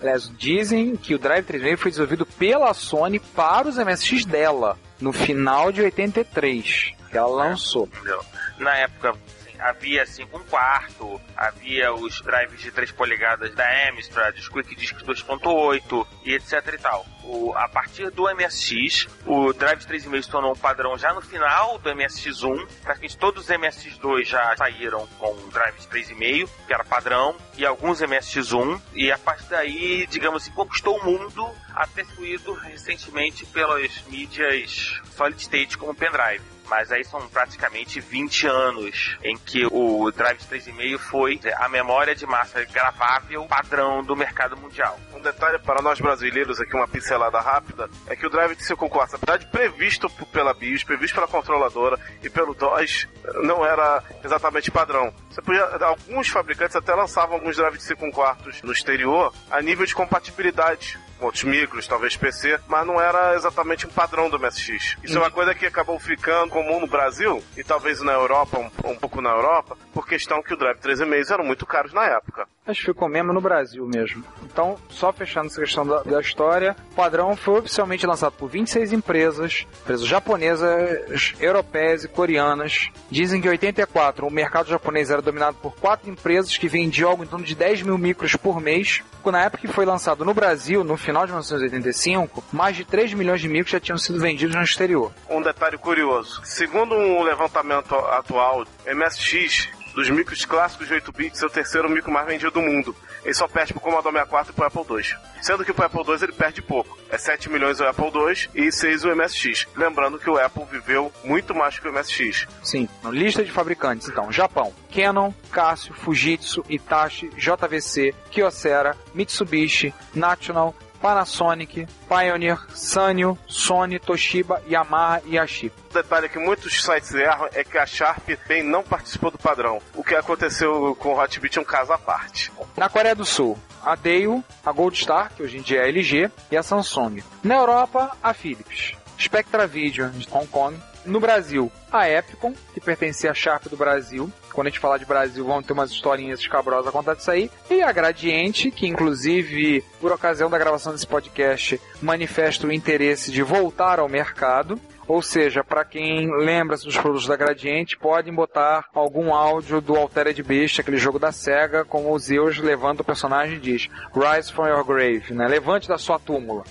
Aliás, 0.00 0.30
dizem 0.34 0.96
que 0.96 1.14
o 1.14 1.18
Drive 1.18 1.44
3.6 1.44 1.76
foi 1.76 1.90
desenvolvido 1.90 2.24
pela 2.24 2.72
Sony 2.72 3.18
para 3.18 3.68
os 3.68 3.76
MSX 3.76 4.24
dela, 4.24 4.78
no 4.98 5.12
final 5.12 5.70
de 5.70 5.82
83, 5.82 6.94
que 7.10 7.18
ela 7.18 7.28
lançou. 7.28 7.86
entendeu? 7.86 8.24
Na 8.58 8.74
época 8.76 9.14
havia 9.60 10.06
5 10.06 10.36
um 10.36 10.44
quarto, 10.44 11.20
havia 11.36 11.92
os 11.92 12.20
drives 12.22 12.60
de 12.60 12.70
3 12.70 12.92
polegadas 12.92 13.54
da 13.54 13.64
Amstrad, 13.88 14.36
os 14.38 14.48
Quick 14.48 14.74
Discs 14.74 15.02
2.8 15.02 16.06
e 16.24 16.34
etc 16.34 16.74
e 16.74 16.78
tal. 16.78 17.06
O, 17.24 17.52
a 17.54 17.68
partir 17.68 18.10
do 18.10 18.24
MSX, 18.34 19.06
o 19.26 19.52
Drive 19.52 19.84
3.5 19.84 20.22
se 20.22 20.30
tornou 20.30 20.52
um 20.52 20.56
padrão 20.56 20.96
já 20.96 21.12
no 21.12 21.20
final 21.20 21.78
do 21.78 21.90
MSX1. 21.90 22.66
Praticamente 22.82 23.18
todos 23.18 23.44
os 23.44 23.50
MSX2 23.50 24.24
já 24.24 24.56
saíram 24.56 25.06
com 25.18 25.34
drives 25.48 25.86
3.5, 25.86 26.48
que 26.66 26.74
era 26.74 26.84
padrão, 26.84 27.36
e 27.56 27.64
alguns 27.64 28.00
MSX1. 28.00 28.80
E 28.94 29.12
a 29.12 29.18
partir 29.18 29.48
daí, 29.48 30.06
digamos 30.06 30.42
assim, 30.42 30.52
conquistou 30.52 30.98
o 30.98 31.04
mundo 31.04 31.48
até 31.74 32.04
fluído 32.04 32.52
recentemente 32.52 33.46
pelas 33.46 34.02
mídias 34.08 35.00
Solid 35.16 35.40
State 35.40 35.78
como 35.78 35.94
pendrive. 35.94 36.42
Mas 36.70 36.92
aí 36.92 37.02
são 37.04 37.20
praticamente 37.28 38.00
20 38.00 38.46
anos 38.46 39.18
em 39.24 39.36
que 39.36 39.66
o 39.66 40.08
Drive 40.12 40.38
3.5 40.38 40.98
foi 40.98 41.40
a 41.56 41.68
memória 41.68 42.14
de 42.14 42.24
massa 42.24 42.64
gravável 42.64 43.44
padrão 43.46 44.04
do 44.04 44.14
mercado 44.14 44.56
mundial. 44.56 44.96
Um 45.12 45.20
detalhe 45.20 45.58
para 45.58 45.82
nós 45.82 46.00
brasileiros 46.00 46.60
aqui, 46.60 46.76
uma 46.76 46.86
pincelada 46.86 47.40
rápida, 47.40 47.90
é 48.06 48.14
que 48.14 48.24
o 48.24 48.30
drive 48.30 48.54
de 48.54 48.64
5 48.64 48.88
quartos, 48.88 49.16
apesar 49.16 49.38
de 49.38 49.46
previsto 49.46 50.08
pela 50.26 50.54
BIOS, 50.54 50.84
previsto 50.84 51.16
pela 51.16 51.26
controladora 51.26 51.98
e 52.22 52.30
pelo 52.30 52.54
DOS, 52.54 53.08
não 53.42 53.66
era 53.66 54.02
exatamente 54.22 54.70
padrão. 54.70 55.12
Você 55.28 55.42
podia, 55.42 55.64
alguns 55.84 56.28
fabricantes 56.28 56.76
até 56.76 56.94
lançavam 56.94 57.34
alguns 57.34 57.56
drives 57.56 57.80
de 57.80 57.84
5 57.86 58.12
quartos 58.12 58.62
no 58.62 58.72
exterior 58.72 59.34
a 59.50 59.60
nível 59.60 59.84
de 59.84 59.94
compatibilidade 59.94 60.98
com 60.98 61.09
outros 61.20 61.44
micros, 61.44 61.86
talvez 61.86 62.16
PC, 62.16 62.58
mas 62.66 62.86
não 62.86 63.00
era 63.00 63.34
exatamente 63.34 63.86
um 63.86 63.90
padrão 63.90 64.28
do 64.28 64.38
MSX. 64.38 64.96
Isso 65.02 65.16
é 65.16 65.20
uma 65.20 65.30
coisa 65.30 65.54
que 65.54 65.66
acabou 65.66 65.98
ficando 65.98 66.50
comum 66.50 66.80
no 66.80 66.86
Brasil 66.86 67.42
e 67.56 67.64
talvez 67.64 68.00
na 68.00 68.12
Europa, 68.12 68.58
um, 68.58 68.90
um 68.90 68.96
pouco 68.96 69.20
na 69.20 69.30
Europa, 69.30 69.76
por 69.92 70.06
questão 70.06 70.42
que 70.42 70.54
o 70.54 70.56
Drive 70.56 70.78
3,5 70.78 71.30
eram 71.30 71.44
muito 71.44 71.66
caros 71.66 71.92
na 71.92 72.04
época. 72.04 72.46
Ficou 72.78 73.08
mesmo 73.08 73.32
no 73.32 73.40
Brasil 73.40 73.86
mesmo. 73.86 74.24
Então, 74.44 74.76
só 74.88 75.12
fechando 75.12 75.46
essa 75.48 75.60
questão 75.60 75.86
da, 75.86 76.02
da 76.02 76.20
história, 76.20 76.76
o 76.92 76.94
padrão 76.94 77.36
foi 77.36 77.60
oficialmente 77.60 78.06
lançado 78.06 78.32
por 78.32 78.48
26 78.48 78.92
empresas, 78.92 79.66
empresas 79.82 80.06
japonesas, 80.06 81.34
europeias 81.40 82.04
e 82.04 82.08
coreanas. 82.08 82.90
Dizem 83.10 83.40
que 83.40 83.48
em 83.48 83.50
84 83.50 84.26
o 84.26 84.30
mercado 84.30 84.68
japonês 84.68 85.10
era 85.10 85.22
dominado 85.22 85.56
por 85.62 85.74
quatro 85.76 86.10
empresas 86.10 86.56
que 86.56 86.68
vendiam 86.68 87.10
algo 87.10 87.24
em 87.24 87.26
torno 87.26 87.44
de 87.44 87.54
10 87.54 87.82
mil 87.82 87.98
micros 87.98 88.36
por 88.36 88.60
mês. 88.60 89.02
Na 89.24 89.44
época 89.44 89.66
que 89.66 89.72
foi 89.72 89.84
lançado 89.84 90.24
no 90.24 90.34
Brasil, 90.34 90.82
no 90.82 90.96
final 90.96 91.24
de 91.24 91.32
1985, 91.32 92.42
mais 92.50 92.76
de 92.76 92.84
3 92.84 93.14
milhões 93.14 93.40
de 93.40 93.48
micros 93.48 93.70
já 93.70 93.78
tinham 93.78 93.98
sido 93.98 94.18
vendidos 94.18 94.56
no 94.56 94.62
exterior. 94.62 95.12
Um 95.28 95.40
detalhe 95.40 95.78
curioso: 95.78 96.40
segundo 96.42 96.94
um 96.94 97.22
levantamento 97.22 97.94
atual, 97.94 98.64
MSX 98.86 99.68
dos 100.00 100.08
micros 100.08 100.46
clássicos 100.46 100.88
de 100.88 100.94
8 100.94 101.12
bits, 101.12 101.42
é 101.42 101.46
o 101.46 101.50
terceiro 101.50 101.88
micro 101.90 102.10
mais 102.10 102.26
vendido 102.26 102.50
do 102.50 102.62
mundo. 102.62 102.96
Ele 103.22 103.34
só 103.34 103.46
perde 103.46 103.74
pro 103.74 103.82
Commodore 103.82 104.14
64 104.14 104.52
e 104.52 104.54
pro 104.54 104.64
Apple 104.64 104.96
II. 104.96 105.16
Sendo 105.42 105.62
que 105.62 105.74
pro 105.74 105.84
Apple 105.84 106.02
II 106.06 106.22
ele 106.22 106.32
perde 106.32 106.62
pouco. 106.62 106.98
É 107.10 107.18
7 107.18 107.50
milhões 107.50 107.80
o 107.80 107.84
Apple 107.84 108.06
II 108.06 108.66
e 108.66 108.72
6 108.72 109.04
o 109.04 109.14
MSX. 109.14 109.66
Lembrando 109.76 110.18
que 110.18 110.30
o 110.30 110.38
Apple 110.38 110.64
viveu 110.70 111.12
muito 111.22 111.54
mais 111.54 111.78
que 111.78 111.86
o 111.86 111.92
MSX. 111.92 112.48
Sim, 112.62 112.88
lista 113.10 113.44
de 113.44 113.52
fabricantes, 113.52 114.08
então, 114.08 114.32
Japão, 114.32 114.72
Canon, 114.94 115.34
Casio, 115.52 115.92
Fujitsu, 115.92 116.64
Itachi, 116.66 117.28
JVC, 117.36 118.14
Kyocera, 118.30 118.96
Mitsubishi, 119.14 119.92
National, 120.14 120.74
Panasonic, 121.00 121.86
Pioneer, 122.08 122.58
Sanyo, 122.74 123.38
Sony, 123.46 123.98
Toshiba, 123.98 124.62
Yamaha 124.68 125.22
e 125.24 125.36
Yashica. 125.36 125.74
O 125.90 125.94
detalhe 125.94 126.28
que 126.28 126.38
muitos 126.38 126.82
sites 126.82 127.14
erram 127.14 127.48
é 127.52 127.64
que 127.64 127.78
a 127.78 127.86
Sharp 127.86 128.28
bem 128.46 128.62
não 128.62 128.82
participou 128.82 129.30
do 129.30 129.38
padrão. 129.38 129.80
O 129.94 130.04
que 130.04 130.14
aconteceu 130.14 130.94
com 130.96 131.14
o 131.14 131.18
Hotbit 131.18 131.58
é 131.58 131.60
um 131.60 131.64
caso 131.64 131.92
à 131.92 131.98
parte. 131.98 132.52
Na 132.76 132.88
Coreia 132.88 133.14
do 133.14 133.24
Sul, 133.24 133.58
a 133.82 133.94
Dale, 133.94 134.44
a 134.64 134.72
Goldstar, 134.72 135.32
que 135.34 135.42
hoje 135.42 135.58
em 135.58 135.62
dia 135.62 135.80
é 135.80 135.84
a 135.84 135.88
LG, 135.88 136.30
e 136.50 136.56
a 136.56 136.62
Samsung. 136.62 137.22
Na 137.42 137.56
Europa, 137.56 138.16
a 138.22 138.34
Philips. 138.34 138.94
Spectra 139.18 139.66
Video, 139.66 140.10
de 140.10 140.28
Hong 140.30 140.46
Kong. 140.46 140.76
No 141.04 141.18
Brasil, 141.18 141.72
a 141.90 142.08
Epicon, 142.08 142.54
que 142.74 142.80
pertencia 142.80 143.30
à 143.30 143.34
Sharp 143.34 143.66
do 143.68 143.76
Brasil. 143.76 144.30
Quando 144.52 144.66
a 144.66 144.70
gente 144.70 144.80
falar 144.80 144.98
de 144.98 145.04
Brasil, 145.04 145.44
vão 145.44 145.62
ter 145.62 145.72
umas 145.72 145.90
historinhas 145.90 146.40
escabrosas 146.40 146.86
a 146.86 146.92
contar 146.92 147.14
disso 147.14 147.30
aí. 147.30 147.50
E 147.70 147.82
a 147.82 147.92
Gradiente, 147.92 148.70
que 148.70 148.86
inclusive, 148.86 149.84
por 150.00 150.12
ocasião 150.12 150.50
da 150.50 150.58
gravação 150.58 150.92
desse 150.92 151.06
podcast, 151.06 151.80
manifesta 152.00 152.66
o 152.66 152.72
interesse 152.72 153.30
de 153.30 153.42
voltar 153.42 153.98
ao 153.98 154.08
mercado. 154.08 154.80
Ou 155.08 155.20
seja, 155.20 155.64
para 155.64 155.84
quem 155.84 156.30
lembra-se 156.30 156.84
dos 156.84 156.96
produtos 156.96 157.26
da 157.26 157.34
Gradiente, 157.34 157.98
podem 157.98 158.32
botar 158.32 158.84
algum 158.94 159.34
áudio 159.34 159.80
do 159.80 159.96
Altered 159.96 160.40
Beast, 160.42 160.80
aquele 160.80 160.98
jogo 160.98 161.18
da 161.18 161.32
SEGA, 161.32 161.84
com 161.84 162.12
o 162.12 162.18
Zeus 162.18 162.58
levanta 162.58 163.02
o 163.02 163.04
personagem 163.04 163.56
e 163.56 163.60
diz 163.60 163.88
Rise 164.14 164.52
from 164.52 164.68
your 164.68 164.84
grave, 164.84 165.34
né? 165.34 165.48
Levante 165.48 165.88
da 165.88 165.98
sua 165.98 166.16
túmula. 166.18 166.62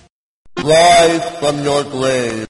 Rise 0.58 1.38
from 1.40 1.64
your 1.66 1.84
grave. 1.84 2.48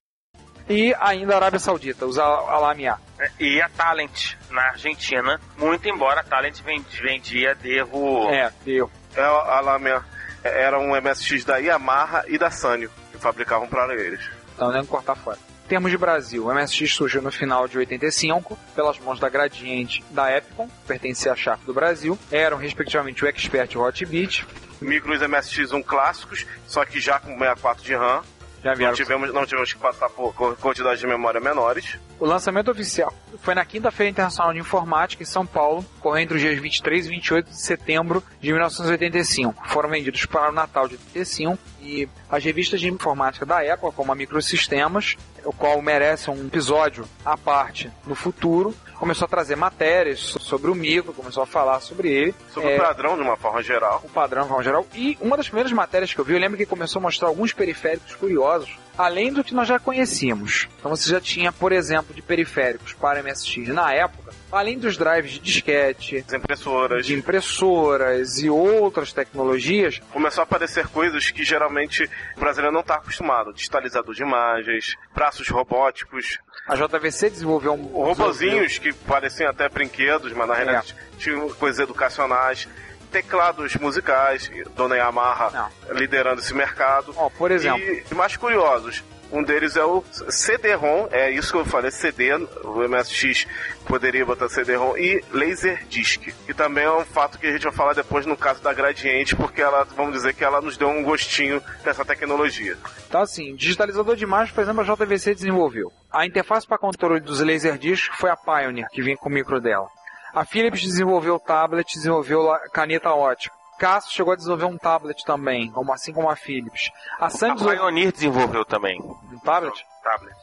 E 0.70 0.94
ainda 1.00 1.34
a 1.34 1.38
Arábia 1.38 1.60
Saudita, 1.60 2.06
os 2.06 2.18
Al- 2.20 2.48
Alamiá. 2.50 2.98
E 3.40 3.60
a 3.62 3.68
Talent 3.70 4.36
na 4.52 4.62
Argentina, 4.70 5.40
muito 5.58 5.88
embora 5.90 6.22
a 6.22 6.24
Talent 6.24 6.62
ven- 6.62 6.86
vendia 7.02 7.56
Devo. 7.56 8.30
É, 8.30 8.52
deu. 8.64 8.90
É, 9.16 9.22
a 9.22 9.60
Lamia 9.62 10.02
era 10.44 10.80
um 10.80 10.96
MSX 10.96 11.44
da 11.44 11.58
Yamaha 11.58 12.24
e 12.28 12.38
da 12.38 12.52
Sanyo, 12.52 12.92
que 13.12 13.18
fabricavam 13.18 13.68
para 13.68 13.94
eles. 13.96 14.22
Então 14.56 14.72
nem 14.72 14.86
cortar 14.86 15.16
fora. 15.16 15.38
Em 15.66 15.70
termos 15.70 15.92
de 15.92 15.98
Brasil, 15.98 16.46
o 16.46 16.54
MSX 16.54 16.94
surgiu 16.96 17.22
no 17.22 17.32
final 17.32 17.68
de 17.68 17.78
85, 17.78 18.58
pelas 18.76 18.98
mãos 19.00 19.20
da 19.20 19.30
Gradiente 19.30 20.04
da 20.12 20.36
Epicon, 20.36 20.68
pertencia 20.88 21.32
à 21.32 21.36
Sharp 21.36 21.62
do 21.66 21.74
Brasil. 21.74 22.18
Eram, 22.32 22.58
respectivamente, 22.58 23.24
o 23.24 23.28
Expert 23.28 23.72
e 23.74 23.78
o 23.78 23.82
Hotbit. 23.82 24.48
Micros 24.82 25.20
MSX1 25.22 25.84
clássicos, 25.84 26.46
só 26.66 26.86
que 26.86 27.00
já 27.00 27.20
com 27.20 27.38
64 27.38 27.84
de 27.84 27.96
RAM. 27.96 28.22
Já 28.64 28.72
Não 28.72 28.78
vieram. 28.78 28.94
tivemos, 28.94 29.34
não 29.34 29.46
tivemos 29.46 29.72
que 29.72 29.80
passar 29.80 30.10
por 30.10 30.34
quantidades 30.58 31.00
de 31.00 31.08
memória 31.08 31.40
menores. 31.40 31.98
O 32.20 32.26
lançamento 32.26 32.70
oficial 32.70 33.14
foi 33.42 33.56
na 33.56 33.64
Quinta-feira 33.64 34.10
Internacional 34.10 34.52
de 34.54 34.60
Informática, 34.60 35.24
em 35.24 35.26
São 35.26 35.46
Paulo, 35.46 35.86
correndo 36.02 36.24
entre 36.24 36.36
os 36.36 36.42
dias 36.42 36.60
23 36.60 37.06
e 37.06 37.10
28 37.10 37.50
de 37.50 37.62
setembro 37.62 38.22
de 38.42 38.52
1985. 38.52 39.68
Foram 39.70 39.90
vendidos 39.90 40.26
para 40.26 40.50
o 40.50 40.52
Natal 40.52 40.88
de 40.88 40.96
85 40.96 41.58
e 41.82 42.10
as 42.30 42.44
revistas 42.44 42.82
de 42.82 42.90
informática 42.90 43.46
da 43.46 43.64
época, 43.64 43.94
como 43.94 44.12
a 44.12 44.16
Microsistemas, 44.16 45.16
o 45.46 45.54
qual 45.54 45.82
merece 45.82 46.30
um 46.30 46.48
episódio 46.48 47.06
à 47.24 47.38
parte 47.38 47.90
no 48.06 48.14
futuro, 48.16 48.76
começou 49.00 49.26
a 49.26 49.30
trazer 49.30 49.56
matérias 49.56 50.20
sobre 50.20 50.70
o 50.70 50.76
micro, 50.76 51.14
começou 51.14 51.42
a 51.44 51.46
falar 51.46 51.80
sobre 51.80 52.10
ele. 52.12 52.36
Sobre 52.54 52.72
É, 52.72 52.76
o 52.78 52.82
padrão, 52.82 53.16
de 53.16 53.22
uma 53.22 53.38
forma 53.38 53.64
geral. 53.64 54.02
o 54.04 54.10
padrão 54.10 54.44
de 54.44 54.48
forma 54.50 54.64
geral. 54.64 54.86
E 54.94 55.18
uma 55.22 55.38
das 55.38 55.48
primeiras 55.48 55.72
matérias 55.72 56.14
que 56.14 56.20
eu 56.20 56.26
vi, 56.26 56.34
eu 56.34 56.40
lembro 56.40 56.58
que 56.58 56.66
começou 56.66 57.00
a 57.00 57.04
mostrar 57.04 57.28
alguns 57.30 57.54
periféricos 57.54 58.16
curiosos, 58.16 58.78
além 59.00 59.32
do 59.32 59.46
que 59.46 59.54
nós 59.54 59.66
já 59.66 59.80
conhecíamos. 59.80 60.68
Então 60.78 60.94
você 60.94 61.10
já 61.10 61.22
tinha, 61.22 61.54
por 61.54 61.72
exemplo, 61.72 62.14
de 62.14 62.22
periféricos 62.22 62.92
para 62.92 63.24
MSX 63.24 63.70
na 63.70 63.94
época, 63.94 64.34
além 64.52 64.78
dos 64.78 64.98
drives 64.98 65.32
de 65.32 65.40
disquete, 65.40 66.18
As 66.18 66.34
impressoras. 66.34 67.06
de 67.06 67.14
impressoras 67.14 68.40
e 68.40 68.50
outras 68.50 69.14
tecnologias, 69.14 70.02
Começou 70.12 70.42
a 70.42 70.44
aparecer 70.44 70.88
coisas 70.88 71.32
que 71.32 71.46
geralmente 71.46 72.10
o 72.36 72.40
brasileiro 72.42 72.74
não 72.74 72.82
está 72.82 72.96
acostumado. 72.96 73.54
Digitalizador 73.54 74.14
de 74.14 74.22
imagens, 74.22 74.98
braços 75.16 75.48
robóticos, 75.48 76.38
a 76.68 76.76
JVC 76.76 77.30
desenvolveu 77.30 77.74
um 77.74 77.84
robozinhos 78.04 78.78
que 78.80 78.92
pareciam 78.92 79.50
até 79.50 79.70
brinquedos, 79.70 80.34
mas 80.34 80.48
na 80.48 80.56
realidade 80.56 80.94
tinham 81.18 81.48
coisas 81.54 81.80
educacionais. 81.80 82.68
Teclados 83.12 83.76
musicais, 83.76 84.50
Dona 84.76 84.96
Yamaha 84.96 85.72
liderando 85.92 86.42
esse 86.42 86.54
mercado. 86.54 87.14
Ó, 87.18 87.30
por 87.30 87.52
exemplo. 87.52 87.82
E 87.82 88.16
mais 88.16 88.36
curiosos, 88.38 89.04
um 89.32 89.44
deles 89.44 89.76
é 89.76 89.84
o 89.86 90.04
CD-ROM, 90.28 91.08
é 91.12 91.30
isso 91.30 91.52
que 91.52 91.60
eu 91.60 91.66
falei, 91.66 91.92
CD, 91.92 92.34
o 92.64 92.88
MSX 92.88 93.46
poderia 93.86 94.26
botar 94.26 94.50
CD-ROM, 94.50 94.98
e 94.98 95.24
Laserdisc, 95.32 96.34
que 96.46 96.54
também 96.54 96.84
é 96.84 96.92
um 96.92 97.06
fato 97.06 97.38
que 97.38 97.46
a 97.46 97.52
gente 97.52 97.64
vai 97.64 97.74
falar 97.74 97.94
depois 97.94 98.26
no 98.26 98.36
caso 98.36 98.62
da 98.62 98.74
Gradiente, 98.74 99.36
porque 99.36 99.62
ela, 99.62 99.84
vamos 99.96 100.14
dizer 100.14 100.34
que 100.34 100.44
ela 100.44 100.62
nos 100.62 100.78
deu 100.78 100.90
um 100.90 101.04
gostinho 101.04 101.62
dessa 101.84 102.04
tecnologia. 102.04 102.76
Então, 103.08 103.22
assim, 103.22 103.56
digitalizador 103.56 104.16
de 104.16 104.24
imagens, 104.24 104.52
por 104.52 104.62
exemplo, 104.62 104.82
a 104.82 104.84
JVC 104.84 105.36
desenvolveu. 105.36 105.92
A 106.12 106.26
interface 106.26 106.66
para 106.66 106.80
controle 106.80 107.20
dos 107.20 107.40
Laserdiscs 107.40 108.10
foi 108.18 108.32
a 108.32 108.36
Pioneer, 108.36 108.88
que 108.92 109.02
vinha 109.02 109.16
com 109.16 109.30
o 109.30 109.32
micro 109.32 109.62
dela. 109.62 109.88
A 110.34 110.46
Philips 110.46 110.82
desenvolveu 110.82 111.36
o 111.36 111.40
tablet, 111.40 111.94
desenvolveu 111.94 112.52
a 112.52 112.60
caneta 112.70 113.12
ótica. 113.14 113.56
Casio 113.80 114.12
chegou 114.12 114.34
a 114.34 114.36
desenvolver 114.36 114.66
um 114.66 114.78
tablet 114.78 115.24
também, 115.24 115.72
assim 115.94 116.12
como 116.12 116.30
a 116.30 116.36
Philips. 116.36 116.92
A 117.18 117.28
A 117.28 117.30
Sanyo 117.30 117.56
desenvolveu 117.56 117.80
Pioneer 117.80 118.12
desenvolveu 118.12 118.66
também. 118.66 119.00
um 119.32 119.40
tablet. 119.40 119.86
Tablet. 120.04 120.36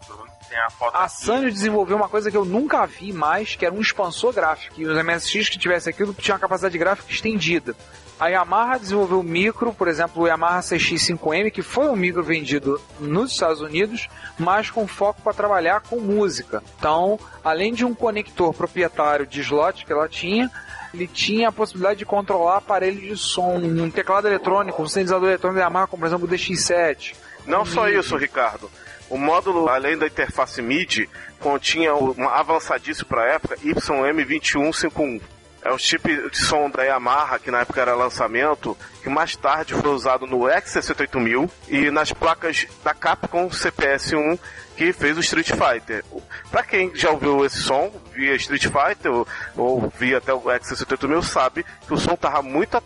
Tem 0.49 0.59
a 0.59 0.71
foto 0.71 0.97
A. 0.97 1.09
Sanyo 1.09 1.51
desenvolveu 1.51 1.97
uma 1.97 2.09
coisa 2.09 2.31
que 2.31 2.37
eu 2.37 2.45
nunca 2.45 2.87
vi 2.87 3.12
mais, 3.12 3.57
que 3.57 3.66
era 3.66 3.75
um 3.75 3.81
expansor 3.81 4.33
gráfico. 4.33 4.81
E 4.81 4.87
os 4.87 4.97
MSX 4.97 5.49
que 5.49 5.59
tivesse 5.59 5.88
aquilo 5.88 6.14
tinham 6.14 6.37
uma 6.37 6.40
capacidade 6.40 6.79
gráfica 6.79 7.11
estendida. 7.11 7.75
A 8.19 8.29
Yamaha 8.29 8.79
desenvolveu 8.79 9.23
micro, 9.23 9.75
por 9.75 9.88
exemplo, 9.88 10.23
o 10.23 10.27
Yamaha 10.27 10.61
CX5M, 10.61 11.51
que 11.51 11.61
foi 11.61 11.88
um 11.88 11.97
micro 11.97 12.23
vendido 12.23 12.81
nos 12.99 13.33
Estados 13.33 13.61
Unidos, 13.61 14.09
mas 14.38 14.71
com 14.71 14.87
foco 14.87 15.21
para 15.21 15.35
trabalhar 15.35 15.83
com 15.83 16.01
música. 16.01 16.62
Então, 16.79 17.21
além 17.45 17.75
de 17.75 17.85
um 17.85 17.95
conector 17.95 18.55
proprietário 18.55 19.27
de 19.27 19.42
slot 19.42 19.85
que 19.85 19.92
ela 19.92 20.09
tinha, 20.09 20.51
ele 20.95 21.07
tinha 21.07 21.51
a 21.51 21.53
possibilidade 21.53 21.99
de 21.99 22.07
controlar 22.07 22.57
aparelhos 22.57 23.03
de 23.03 23.16
som, 23.19 23.57
um 23.57 23.90
teclado 23.90 24.27
eletrônico, 24.27 24.83
um 24.83 24.88
sintetizador 24.88 25.29
eletrônico 25.29 25.59
da 25.59 25.66
Yamaha, 25.66 25.87
como 25.87 26.01
por 26.01 26.07
exemplo 26.07 26.27
o 26.27 26.31
DX7. 26.31 27.14
Não 27.45 27.66
só 27.66 27.87
isso, 27.88 28.16
Ricardo. 28.16 28.71
O 29.09 29.16
módulo, 29.16 29.69
além 29.69 29.97
da 29.97 30.07
interface 30.07 30.61
MIDI, 30.61 31.09
continha 31.38 31.95
um 31.95 32.29
avançadíssimo 32.29 33.09
para 33.09 33.23
a 33.23 33.29
época 33.35 33.57
YM2151. 33.59 35.21
É 35.62 35.73
o 35.73 35.79
chip 35.79 36.09
de 36.31 36.38
som 36.38 36.71
da 36.71 36.85
Yamaha, 36.85 37.38
que 37.40 37.51
na 37.51 37.61
época 37.61 37.81
era 37.81 37.95
lançamento, 37.95 38.77
que 39.03 39.09
mais 39.09 39.35
tarde 39.35 39.75
foi 39.75 39.90
usado 39.90 40.27
no 40.27 40.38
X68000 40.40 41.51
e 41.69 41.90
nas 41.90 42.12
placas 42.12 42.66
da 42.85 42.95
Capcom 42.95 43.49
CPS-1, 43.49 44.38
que 44.77 44.93
fez 44.93 45.17
o 45.17 45.21
Street 45.21 45.51
Fighter. 45.51 46.05
Pra 46.51 46.62
quem 46.62 46.95
já 46.95 47.11
ouviu 47.11 47.45
esse 47.45 47.62
som 47.62 47.93
via 48.15 48.35
Street 48.37 48.65
Fighter 48.65 49.12
ou, 49.12 49.27
ou 49.57 49.93
via 49.99 50.19
até 50.19 50.33
o 50.33 50.43
X68000, 50.43 51.23
sabe 51.23 51.65
que 51.87 51.95
o 51.95 51.97
som 51.97 52.15
tava 52.15 52.43
muito 52.43 52.77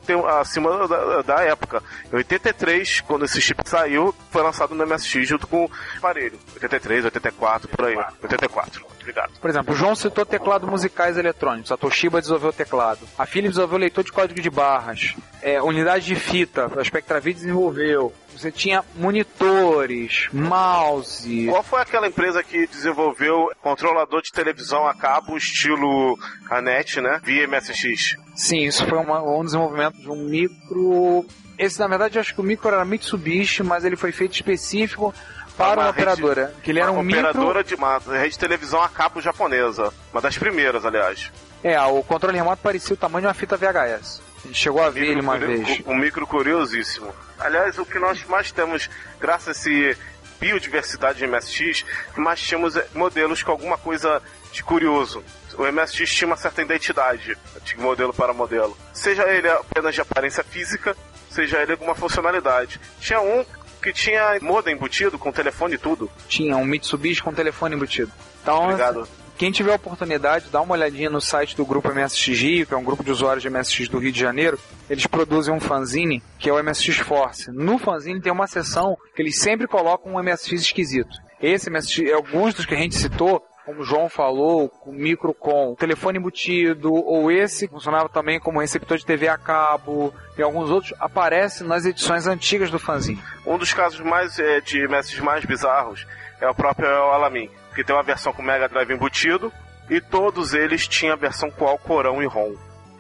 acima 0.40 0.87
da, 0.87 1.22
da 1.22 1.42
época. 1.42 1.83
Em 2.12 2.16
83, 2.16 3.00
quando 3.03 3.24
esse 3.24 3.40
chip 3.40 3.61
saiu, 3.68 4.14
foi 4.31 4.42
lançado 4.42 4.74
no 4.74 4.87
MSX 4.87 5.29
junto 5.29 5.46
com 5.46 5.64
o 5.64 5.70
aparelho. 5.98 6.38
83, 6.55 7.07
84, 7.07 7.68
por 7.68 7.85
aí. 7.87 7.96
84, 8.22 8.87
obrigado. 9.00 9.33
Por 9.40 9.50
exemplo, 9.50 9.74
o 9.74 9.76
João 9.76 9.94
citou 9.94 10.24
teclado 10.24 10.66
musicais 10.66 11.18
eletrônicos. 11.18 11.72
A 11.72 11.76
Toshiba 11.76 12.20
desenvolveu 12.20 12.53
teclado. 12.53 13.00
A 13.18 13.26
Philips 13.26 13.57
desenvolveu 13.57 13.79
leitor 13.79 14.05
de 14.05 14.12
código 14.12 14.40
de 14.40 14.50
barras. 14.50 15.14
É, 15.42 15.61
unidade 15.61 16.07
de 16.07 16.14
fita. 16.14 16.70
A 16.79 16.85
Spectravid 16.85 17.35
desenvolveu. 17.35 18.12
Você 18.36 18.50
tinha 18.50 18.82
monitores, 18.96 20.28
mouse. 20.32 21.46
Qual 21.50 21.62
foi 21.62 21.80
aquela 21.82 22.06
empresa 22.06 22.42
que 22.42 22.66
desenvolveu 22.66 23.50
controlador 23.62 24.22
de 24.22 24.32
televisão 24.32 24.86
a 24.86 24.94
cabo 24.94 25.36
estilo 25.36 26.18
ANET, 26.50 27.00
né? 27.00 27.20
Via 27.22 27.44
MSX. 27.46 28.16
Sim, 28.34 28.62
isso 28.64 28.86
foi 28.86 28.98
uma- 28.98 29.22
um 29.22 29.44
desenvolvimento 29.44 29.96
de 29.98 30.08
um 30.08 30.24
micro. 30.24 31.26
Esse, 31.58 31.78
na 31.78 31.86
verdade, 31.88 32.16
eu 32.16 32.20
acho 32.20 32.34
que 32.34 32.40
o 32.40 32.44
micro 32.44 32.68
era 32.68 32.84
Mitsubishi, 32.84 33.62
mas 33.62 33.84
ele 33.84 33.96
foi 33.96 34.12
feito 34.12 34.32
específico 34.34 35.14
para 35.56 35.74
Uma 35.74 35.74
uma, 35.74 35.92
rede- 35.92 36.00
operadora. 36.12 36.54
Que 36.62 36.70
ele 36.70 36.80
era 36.80 36.90
um 36.90 37.02
micro. 37.02 37.20
operadora 37.28 37.62
de 37.62 37.74
uma 37.74 37.98
rede 37.98 38.30
de 38.30 38.38
televisão 38.38 38.82
a 38.82 38.88
cabo 38.88 39.20
japonesa. 39.20 39.92
Uma 40.12 40.22
das 40.22 40.38
primeiras, 40.38 40.86
aliás. 40.86 41.30
É, 41.62 41.78
o 41.82 42.02
controle 42.02 42.38
remoto 42.38 42.62
parecia 42.62 42.94
o 42.94 42.96
tamanho 42.96 43.22
de 43.22 43.26
uma 43.26 43.34
fita 43.34 43.56
VHS. 43.58 44.22
Chegou 44.53 44.83
a 44.83 44.90
ver 44.90 45.07
ele 45.11 45.20
uma 45.20 45.38
Micro- 45.38 45.64
vez. 45.64 45.83
Um 45.87 45.94
micro 45.96 46.26
curiosíssimo. 46.26 47.14
Aliás, 47.38 47.79
o 47.79 47.85
que 47.87 47.98
nós 47.98 48.24
mais 48.24 48.50
temos, 48.53 48.88
graças 49.20 49.48
a 49.48 49.53
esse 49.53 49.96
biodiversidade 50.40 51.18
de 51.18 51.26
MSX, 51.26 51.85
mais 52.16 52.40
tínhamos 52.40 52.74
eh, 52.76 52.87
modelos 52.94 53.42
com 53.42 53.50
alguma 53.53 53.76
coisa 53.76 54.22
de 54.53 54.62
curioso. 54.62 55.22
O 55.59 55.64
MSX 55.70 56.14
tinha 56.14 56.26
uma 56.26 56.37
certa 56.37 56.62
identidade 56.62 57.37
de 57.62 57.76
modelo 57.79 58.12
para 58.14 58.33
modelo. 58.33 58.76
Seja 58.92 59.29
ele 59.29 59.48
apenas 59.48 59.94
de 59.94 60.00
aparência 60.00 60.42
física, 60.42 60.96
seja 61.31 61.61
ele 61.62 61.72
alguma 61.72 61.94
funcionalidade. 61.94 62.81
Tinha 63.00 63.20
um 63.20 63.44
que 63.83 63.92
tinha 63.92 64.38
modem 64.40 64.74
embutido 64.74 65.18
com 65.18 65.31
telefone 65.33 65.74
e 65.74 65.79
tudo. 65.79 66.11
Tinha 66.29 66.57
um 66.57 66.64
Mitsubishi 66.64 67.22
com 67.22 67.33
telefone 67.35 67.74
embutido. 67.74 68.11
Então, 68.42 68.64
Obrigado. 68.64 69.07
Quem 69.40 69.50
tiver 69.50 69.72
oportunidade, 69.72 70.50
dá 70.53 70.61
uma 70.61 70.74
olhadinha 70.74 71.09
no 71.09 71.18
site 71.18 71.57
do 71.57 71.64
grupo 71.64 71.88
MSX 71.88 72.42
Rio, 72.42 72.66
que 72.66 72.74
é 72.74 72.76
um 72.76 72.85
grupo 72.85 73.03
de 73.03 73.11
usuários 73.11 73.42
de 73.42 73.48
MSX 73.48 73.88
do 73.88 73.98
Rio 73.98 74.12
de 74.12 74.20
Janeiro. 74.20 74.59
Eles 74.90 75.07
produzem 75.07 75.55
um 75.55 75.59
fanzine, 75.59 76.22
que 76.38 76.50
é 76.50 76.53
o 76.53 76.62
MSX 76.62 76.98
Force. 76.98 77.50
No 77.50 77.79
fanzine 77.79 78.20
tem 78.20 78.31
uma 78.31 78.46
seção 78.46 78.98
que 79.16 79.22
eles 79.22 79.40
sempre 79.40 79.66
colocam 79.66 80.12
um 80.12 80.22
MSX 80.22 80.61
esquisito. 80.61 81.16
Esse 81.40 81.70
MSX, 81.70 82.12
alguns 82.12 82.53
dos 82.53 82.66
que 82.66 82.74
a 82.74 82.76
gente 82.76 82.94
citou, 82.94 83.42
como 83.64 83.81
o 83.81 83.83
João 83.83 84.11
falou, 84.11 84.68
com 84.68 84.92
micro 84.92 85.33
com 85.33 85.74
telefone 85.74 86.18
embutido, 86.18 86.92
ou 86.92 87.33
esse 87.33 87.66
que 87.66 87.72
funcionava 87.72 88.11
também 88.11 88.38
como 88.38 88.61
receptor 88.61 88.98
de 88.98 89.07
TV 89.07 89.26
a 89.26 89.38
cabo, 89.38 90.12
e 90.37 90.42
alguns 90.42 90.68
outros, 90.68 90.92
aparecem 91.00 91.66
nas 91.66 91.87
edições 91.87 92.26
antigas 92.26 92.70
do 92.70 92.79
fanzine. 92.79 93.22
Um 93.46 93.57
dos 93.57 93.72
casos 93.72 94.00
mais 94.00 94.38
eh, 94.38 94.61
de 94.61 94.87
MSX 94.87 95.20
mais 95.20 95.46
bizarros 95.46 96.07
é 96.42 96.46
o 96.46 96.55
próprio 96.55 96.88
Alamin, 96.88 97.48
que 97.74 97.85
tem 97.85 97.94
uma 97.94 98.02
versão 98.02 98.33
com 98.33 98.42
Mega 98.42 98.68
Drive 98.68 98.90
embutido 98.92 99.52
e 99.88 100.00
todos 100.00 100.54
eles 100.54 100.87
tinham 100.87 101.14
a 101.14 101.16
versão 101.16 101.50
com 101.50 101.66
Alcorão 101.66 102.22
e 102.22 102.26
ROM. 102.26 102.54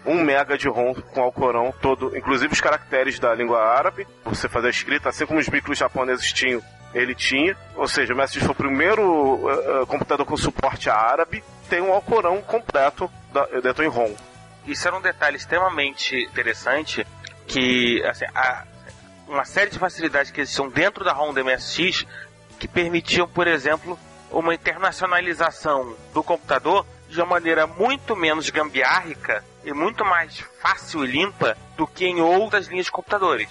Um 0.06 0.22
mega 0.22 0.56
de 0.56 0.66
ROM 0.68 0.94
com 0.94 1.20
Alcorão 1.22 1.72
todo, 1.82 2.16
inclusive 2.16 2.52
os 2.52 2.60
caracteres 2.60 3.18
da 3.18 3.34
língua 3.34 3.60
árabe, 3.62 4.06
você 4.24 4.48
fazer 4.48 4.68
a 4.68 4.70
escrita, 4.70 5.08
assim 5.10 5.26
como 5.26 5.38
os 5.38 5.48
micros 5.48 5.76
japoneses 5.78 6.32
tinham, 6.32 6.62
ele 6.94 7.14
tinha. 7.14 7.54
Ou 7.76 7.86
seja, 7.86 8.14
o 8.14 8.16
MSX 8.16 8.38
foi 8.42 8.50
o 8.52 8.54
primeiro 8.54 9.38
eh, 9.50 9.86
computador 9.86 10.24
com 10.24 10.36
suporte 10.38 10.88
árabe, 10.88 11.44
tem 11.68 11.82
um 11.82 11.92
Alcorão 11.92 12.40
completo 12.40 13.10
da, 13.32 13.44
dentro 13.60 13.84
em 13.84 13.88
ROM. 13.88 14.14
Isso 14.66 14.88
era 14.88 14.96
um 14.96 15.00
detalhe 15.02 15.36
extremamente 15.36 16.16
interessante 16.16 17.06
que 17.46 18.02
assim, 18.06 18.24
a- 18.34 18.64
uma 19.28 19.44
série 19.44 19.70
de 19.70 19.78
facilidades 19.78 20.30
que 20.32 20.40
existiam 20.40 20.68
dentro 20.68 21.04
da 21.04 21.12
ROM 21.12 21.32
do 21.32 21.40
MSX 21.44 22.06
que 22.58 22.66
permitiam, 22.66 23.28
por 23.28 23.46
exemplo, 23.46 23.98
uma 24.30 24.54
internacionalização 24.54 25.96
do 26.14 26.22
computador 26.22 26.86
de 27.08 27.20
uma 27.20 27.26
maneira 27.26 27.66
muito 27.66 28.14
menos 28.14 28.48
gambiárrica 28.50 29.44
e 29.64 29.72
muito 29.72 30.04
mais 30.04 30.38
fácil 30.60 31.04
e 31.04 31.08
limpa 31.08 31.56
do 31.76 31.86
que 31.86 32.06
em 32.06 32.20
outras 32.20 32.68
linhas 32.68 32.86
de 32.86 32.92
computadores. 32.92 33.48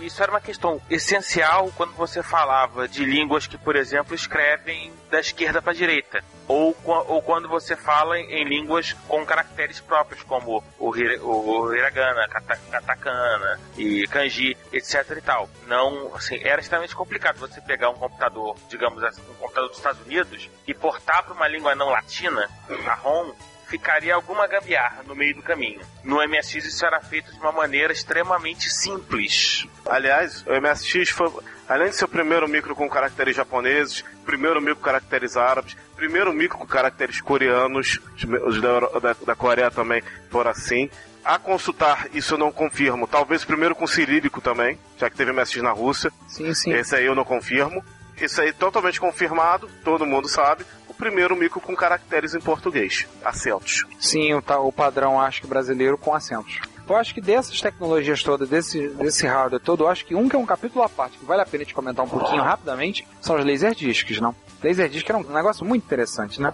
Isso 0.00 0.22
era 0.22 0.30
uma 0.32 0.40
questão 0.40 0.80
essencial 0.90 1.70
quando 1.76 1.92
você 1.94 2.22
falava 2.22 2.88
de 2.88 3.04
línguas 3.04 3.46
que, 3.46 3.58
por 3.58 3.76
exemplo, 3.76 4.14
escrevem 4.14 4.92
da 5.10 5.20
esquerda 5.20 5.60
para 5.60 5.72
a 5.72 5.74
direita. 5.74 6.22
Ou, 6.48 6.76
ou 6.84 7.20
quando 7.22 7.48
você 7.48 7.74
fala 7.76 8.18
em, 8.18 8.44
línguas 8.44 8.92
com 9.08 9.24
caracteres 9.26 9.80
próprios, 9.80 10.22
como 10.22 10.62
o, 10.78 10.90
o 10.90 11.74
hiragana, 11.74 12.28
kata- 12.28 12.60
katakana 12.70 13.60
e 13.76 14.06
kanji, 14.06 14.56
etc 14.72 15.10
e 15.16 15.20
tal. 15.20 15.48
Não, 15.66 16.14
assim, 16.14 16.38
era 16.42 16.60
extremamente 16.60 16.94
complicado 16.94 17.38
você 17.38 17.60
pegar 17.60 17.90
um 17.90 17.94
computador, 17.94 18.56
digamos 18.68 19.02
assim, 19.02 19.22
um 19.30 19.34
computador 19.34 19.68
dos 19.68 19.78
Estados 19.78 20.00
Unidos 20.06 20.48
e 20.66 20.72
portar 20.72 21.24
para 21.24 21.34
uma 21.34 21.48
língua 21.48 21.74
não 21.74 21.88
latina, 21.90 22.48
a 22.86 22.94
ROM, 22.94 23.32
ficaria 23.66 24.14
alguma 24.14 24.46
gambiarra 24.46 25.02
no 25.04 25.14
meio 25.14 25.34
do 25.34 25.42
caminho. 25.42 25.80
No 26.04 26.16
MSX 26.16 26.64
isso 26.64 26.86
era 26.86 27.00
feito 27.00 27.32
de 27.32 27.38
uma 27.38 27.52
maneira 27.52 27.92
extremamente 27.92 28.70
simples. 28.70 29.66
Aliás, 29.84 30.44
o 30.46 30.60
MSX 30.60 31.10
foi, 31.10 31.32
além 31.68 31.90
de 31.90 31.96
ser 31.96 32.04
o 32.04 32.08
primeiro 32.08 32.48
micro 32.48 32.74
com 32.74 32.88
caracteres 32.88 33.36
japoneses, 33.36 34.04
primeiro 34.24 34.60
micro 34.60 34.76
com 34.76 34.84
caracteres 34.84 35.36
árabes, 35.36 35.76
primeiro 35.96 36.32
micro 36.32 36.58
com 36.58 36.66
caracteres 36.66 37.20
coreanos, 37.20 38.00
os 38.46 38.60
da, 38.60 38.80
da, 38.80 39.16
da 39.26 39.34
Coreia 39.34 39.70
também 39.70 40.02
foram 40.30 40.50
assim. 40.50 40.88
A 41.24 41.38
consultar, 41.40 42.08
isso 42.14 42.34
eu 42.34 42.38
não 42.38 42.52
confirmo. 42.52 43.08
Talvez 43.08 43.42
o 43.42 43.46
primeiro 43.48 43.74
com 43.74 43.86
cirílico 43.86 44.40
também, 44.40 44.78
já 44.96 45.10
que 45.10 45.16
teve 45.16 45.32
MSX 45.32 45.60
na 45.60 45.72
Rússia. 45.72 46.12
Sim, 46.28 46.54
sim. 46.54 46.72
Esse 46.72 46.94
aí 46.94 47.04
eu 47.04 47.16
não 47.16 47.24
confirmo. 47.24 47.84
Isso 48.20 48.40
aí 48.40 48.52
totalmente 48.52 49.00
confirmado, 49.00 49.68
todo 49.84 50.06
mundo 50.06 50.28
sabe. 50.28 50.64
Primeiro 50.96 51.36
micro 51.36 51.60
com 51.60 51.74
caracteres 51.76 52.34
em 52.34 52.40
português, 52.40 53.06
acentos. 53.24 53.84
Sim, 54.00 54.32
o, 54.34 54.40
ta- 54.42 54.58
o 54.60 54.72
padrão 54.72 55.20
acho 55.20 55.40
que 55.42 55.46
brasileiro 55.46 55.98
com 55.98 56.14
acentos. 56.14 56.60
Eu 56.88 56.96
acho 56.96 57.12
que 57.12 57.20
dessas 57.20 57.60
tecnologias 57.60 58.22
todas, 58.22 58.48
desse, 58.48 58.88
desse 58.90 59.26
hardware 59.26 59.60
todo, 59.60 59.84
eu 59.84 59.88
acho 59.88 60.04
que 60.06 60.14
um 60.14 60.28
que 60.28 60.36
é 60.36 60.38
um 60.38 60.46
capítulo 60.46 60.84
à 60.84 60.88
parte, 60.88 61.18
que 61.18 61.24
vale 61.24 61.42
a 61.42 61.46
pena 61.46 61.64
te 61.64 61.74
comentar 61.74 62.04
um 62.04 62.08
pouquinho 62.08 62.42
rapidamente, 62.42 63.06
são 63.20 63.36
os 63.36 63.44
Laserdiscs, 63.44 64.20
não? 64.20 64.34
Laserdisc 64.62 65.08
era 65.08 65.18
um 65.18 65.22
negócio 65.32 65.64
muito 65.66 65.82
interessante, 65.84 66.40
né? 66.40 66.52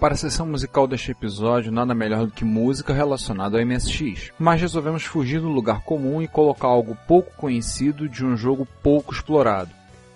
Para 0.00 0.14
a 0.14 0.16
sessão 0.16 0.46
musical 0.46 0.86
deste 0.86 1.10
episódio, 1.10 1.72
nada 1.72 1.92
melhor 1.92 2.24
do 2.24 2.30
que 2.30 2.44
música 2.44 2.92
relacionada 2.92 3.58
ao 3.58 3.66
MSX. 3.66 4.30
Mas 4.38 4.60
resolvemos 4.60 5.02
fugir 5.02 5.40
do 5.40 5.48
lugar 5.48 5.80
comum 5.80 6.22
e 6.22 6.28
colocar 6.28 6.68
algo 6.68 6.96
pouco 7.08 7.32
conhecido 7.36 8.08
de 8.08 8.24
um 8.24 8.36
jogo 8.36 8.64
pouco 8.80 9.12
explorado, 9.12 9.70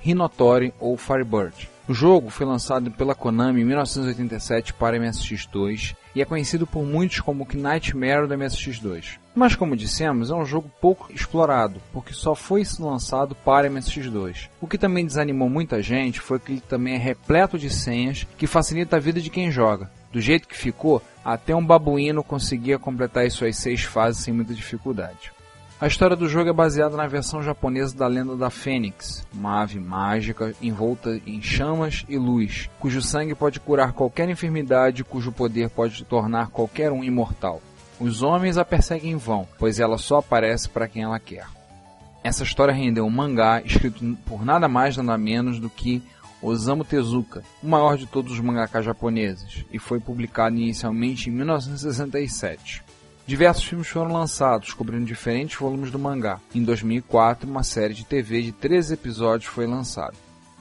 Hinotori 0.05 0.73
ou 0.79 0.97
Firebird. 0.97 1.69
O 1.89 1.93
jogo 1.93 2.31
foi 2.31 2.47
lançado 2.47 2.93
pela 2.93 3.13
Konami 3.13 3.63
em 3.63 3.65
1987 3.65 4.73
para 4.73 4.97
MSX2 4.97 5.97
e 6.15 6.23
é 6.23 6.25
conhecido 6.25 6.67
por 6.67 6.85
muitos 6.85 7.21
como 7.21 7.47
Nightmare 7.53 8.27
do 8.27 8.35
MSX2. 8.35 9.19
Mas 9.35 9.55
como 9.55 9.77
dissemos, 9.77 10.31
é 10.31 10.35
um 10.35 10.45
jogo 10.45 10.71
pouco 10.81 11.13
explorado, 11.13 11.81
porque 11.93 12.13
só 12.13 12.35
foi 12.35 12.63
lançado 12.79 13.35
para 13.35 13.71
MSX2. 13.71 14.49
O 14.61 14.67
que 14.67 14.79
também 14.79 15.07
desanimou 15.07 15.49
muita 15.49 15.83
gente 15.83 16.21
foi 16.21 16.39
que 16.39 16.53
ele 16.53 16.61
também 16.61 16.95
é 16.95 16.99
repleto 16.99 17.59
de 17.59 17.71
senhas 17.71 18.27
que 18.37 18.47
facilita 18.47 18.97
a 18.97 19.01
vida 19.01 19.21
de 19.21 19.31
quem 19.31 19.51
joga. 19.51 19.91
Do 20.13 20.21
jeito 20.21 20.47
que 20.47 20.57
ficou, 20.57 21.03
até 21.25 21.55
um 21.55 21.65
babuíno 21.65 22.23
conseguia 22.23 22.79
completar 22.79 23.25
as 23.25 23.33
suas 23.33 23.57
seis 23.57 23.83
fases 23.83 24.23
sem 24.23 24.35
muita 24.35 24.53
dificuldade. 24.53 25.33
A 25.83 25.89
história 25.89 26.15
do 26.15 26.29
jogo 26.29 26.49
é 26.49 26.53
baseada 26.53 26.97
na 26.97 27.09
versão 27.09 27.43
japonesa 27.43 27.97
da 27.97 28.07
lenda 28.07 28.37
da 28.37 28.51
Fênix, 28.51 29.27
uma 29.35 29.63
ave 29.63 29.81
mágica 29.81 30.55
envolta 30.63 31.21
em 31.27 31.43
chamas 31.43 32.05
e 32.09 32.17
luz, 32.17 32.71
cujo 32.79 33.03
sangue 33.03 33.35
pode 33.35 33.59
curar 33.59 33.93
qualquer 33.93 34.29
enfermidade 34.29 35.01
e 35.01 35.05
cujo 35.05 35.33
poder 35.33 35.71
pode 35.71 36.05
tornar 36.05 36.51
qualquer 36.51 36.93
um 36.93 37.03
imortal. 37.03 37.61
Os 37.99 38.23
homens 38.23 38.59
a 38.59 38.65
perseguem 38.65 39.11
em 39.11 39.17
vão, 39.17 39.45
pois 39.59 39.81
ela 39.81 39.99
só 39.99 40.19
aparece 40.19 40.69
para 40.69 40.87
quem 40.87 41.03
ela 41.03 41.19
quer. 41.19 41.49
Essa 42.23 42.45
história 42.45 42.73
rendeu 42.73 43.05
um 43.05 43.11
mangá 43.11 43.61
escrito 43.61 44.17
por 44.25 44.45
nada 44.45 44.69
mais 44.69 44.97
nada 44.97 45.19
menos 45.19 45.59
do 45.59 45.69
que 45.69 46.01
Osamu 46.41 46.85
Tezuka, 46.85 47.43
o 47.61 47.67
maior 47.67 47.97
de 47.97 48.07
todos 48.07 48.31
os 48.31 48.39
mangakas 48.39 48.85
japoneses, 48.85 49.65
e 49.73 49.81
foi 49.81 49.99
publicado 49.99 50.55
inicialmente 50.55 51.29
em 51.29 51.33
1967. 51.33 52.85
Diversos 53.27 53.65
filmes 53.65 53.89
foram 53.89 54.13
lançados, 54.13 54.75
cobrindo 54.75 55.05
diferentes 55.05 55.57
volumes 55.57 55.91
do 55.91 55.99
mangá. 55.99 56.41
Em 56.55 56.63
2004, 56.65 57.49
uma 57.49 57.63
série 57.63 57.95
de 57.95 58.05
TV 58.05 58.43
de 58.43 58.53
13 58.53 58.95
episódios 58.95 59.51
foi 59.51 59.67
lançada. 59.67 60.15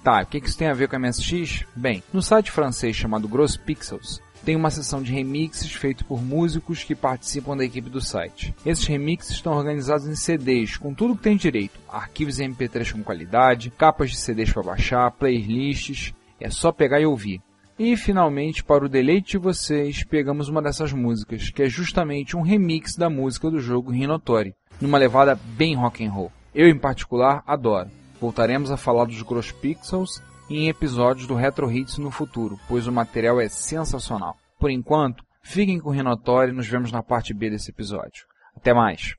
Tá, 0.04 0.22
o 0.22 0.26
que 0.26 0.38
isso 0.38 0.58
tem 0.58 0.68
a 0.68 0.74
ver 0.74 0.88
com 0.88 0.96
a 0.96 1.00
MSX? 1.00 1.66
Bem, 1.76 2.04
no 2.14 2.22
site 2.22 2.52
francês 2.52 2.96
chamado 2.96 3.28
Gross 3.28 3.58
Pixels, 3.58 4.22
tem 4.44 4.56
uma 4.56 4.72
seção 4.72 5.02
de 5.02 5.12
remixes 5.12 5.72
feito 5.72 6.04
por 6.06 6.22
músicos 6.22 6.84
que 6.84 6.96
participam 6.96 7.56
da 7.56 7.66
equipe 7.66 7.90
do 7.90 8.02
site. 8.02 8.54
Esses 8.66 8.86
remixes 8.86 9.32
estão 9.32 9.54
organizados 9.54 10.08
em 10.08 10.16
CDs, 10.16 10.78
com 10.78 10.94
tudo 10.94 11.16
que 11.16 11.24
tem 11.24 11.38
direito: 11.38 11.80
arquivos 11.88 12.40
em 12.40 12.52
MP3 12.52 12.94
com 12.94 13.04
qualidade, 13.04 13.72
capas 13.72 14.10
de 14.12 14.18
CDs 14.18 14.52
para 14.52 14.64
baixar, 14.64 15.12
playlists. 15.12 16.14
É 16.40 16.50
só 16.50 16.72
pegar 16.72 17.00
e 17.00 17.06
ouvir. 17.06 17.40
E 17.84 17.98
finalmente, 17.98 18.64
para 18.64 18.86
o 18.86 18.88
deleite 18.88 19.32
de 19.32 19.38
vocês, 19.40 20.04
pegamos 20.04 20.48
uma 20.48 20.62
dessas 20.62 20.94
músicas, 20.94 21.50
que 21.50 21.64
é 21.64 21.68
justamente 21.68 22.38
um 22.38 22.44
remix 22.44 22.96
da 22.96 23.10
música 23.10 23.50
do 23.50 23.60
jogo 23.60 23.92
Hinotori, 23.92 24.54
numa 24.80 25.00
levada 25.00 25.34
bem 25.34 25.74
rock 25.74 26.06
and 26.06 26.12
roll. 26.12 26.32
Eu 26.54 26.70
em 26.70 26.78
particular 26.78 27.44
adoro. 27.48 27.90
Voltaremos 28.20 28.70
a 28.70 28.78
falar 28.78 29.06
dos 29.06 29.24
Gross 29.24 29.52
Pixels 29.52 30.22
em 30.48 30.70
episódios 30.70 31.26
do 31.26 31.34
Retro 31.34 31.72
Hits 31.72 31.98
no 31.98 32.12
futuro, 32.12 32.60
pois 32.68 32.86
o 32.86 32.92
material 32.92 33.42
é 33.42 33.50
sensacional. 33.50 34.38
Por 34.60 34.70
enquanto, 34.70 35.24
fiquem 35.42 35.80
com 35.80 35.90
o 35.90 35.92
Rinotório 35.92 36.54
e 36.54 36.56
nos 36.56 36.68
vemos 36.68 36.92
na 36.92 37.02
parte 37.02 37.34
B 37.34 37.50
desse 37.50 37.72
episódio. 37.72 38.28
Até 38.56 38.76
mais! 38.76 39.16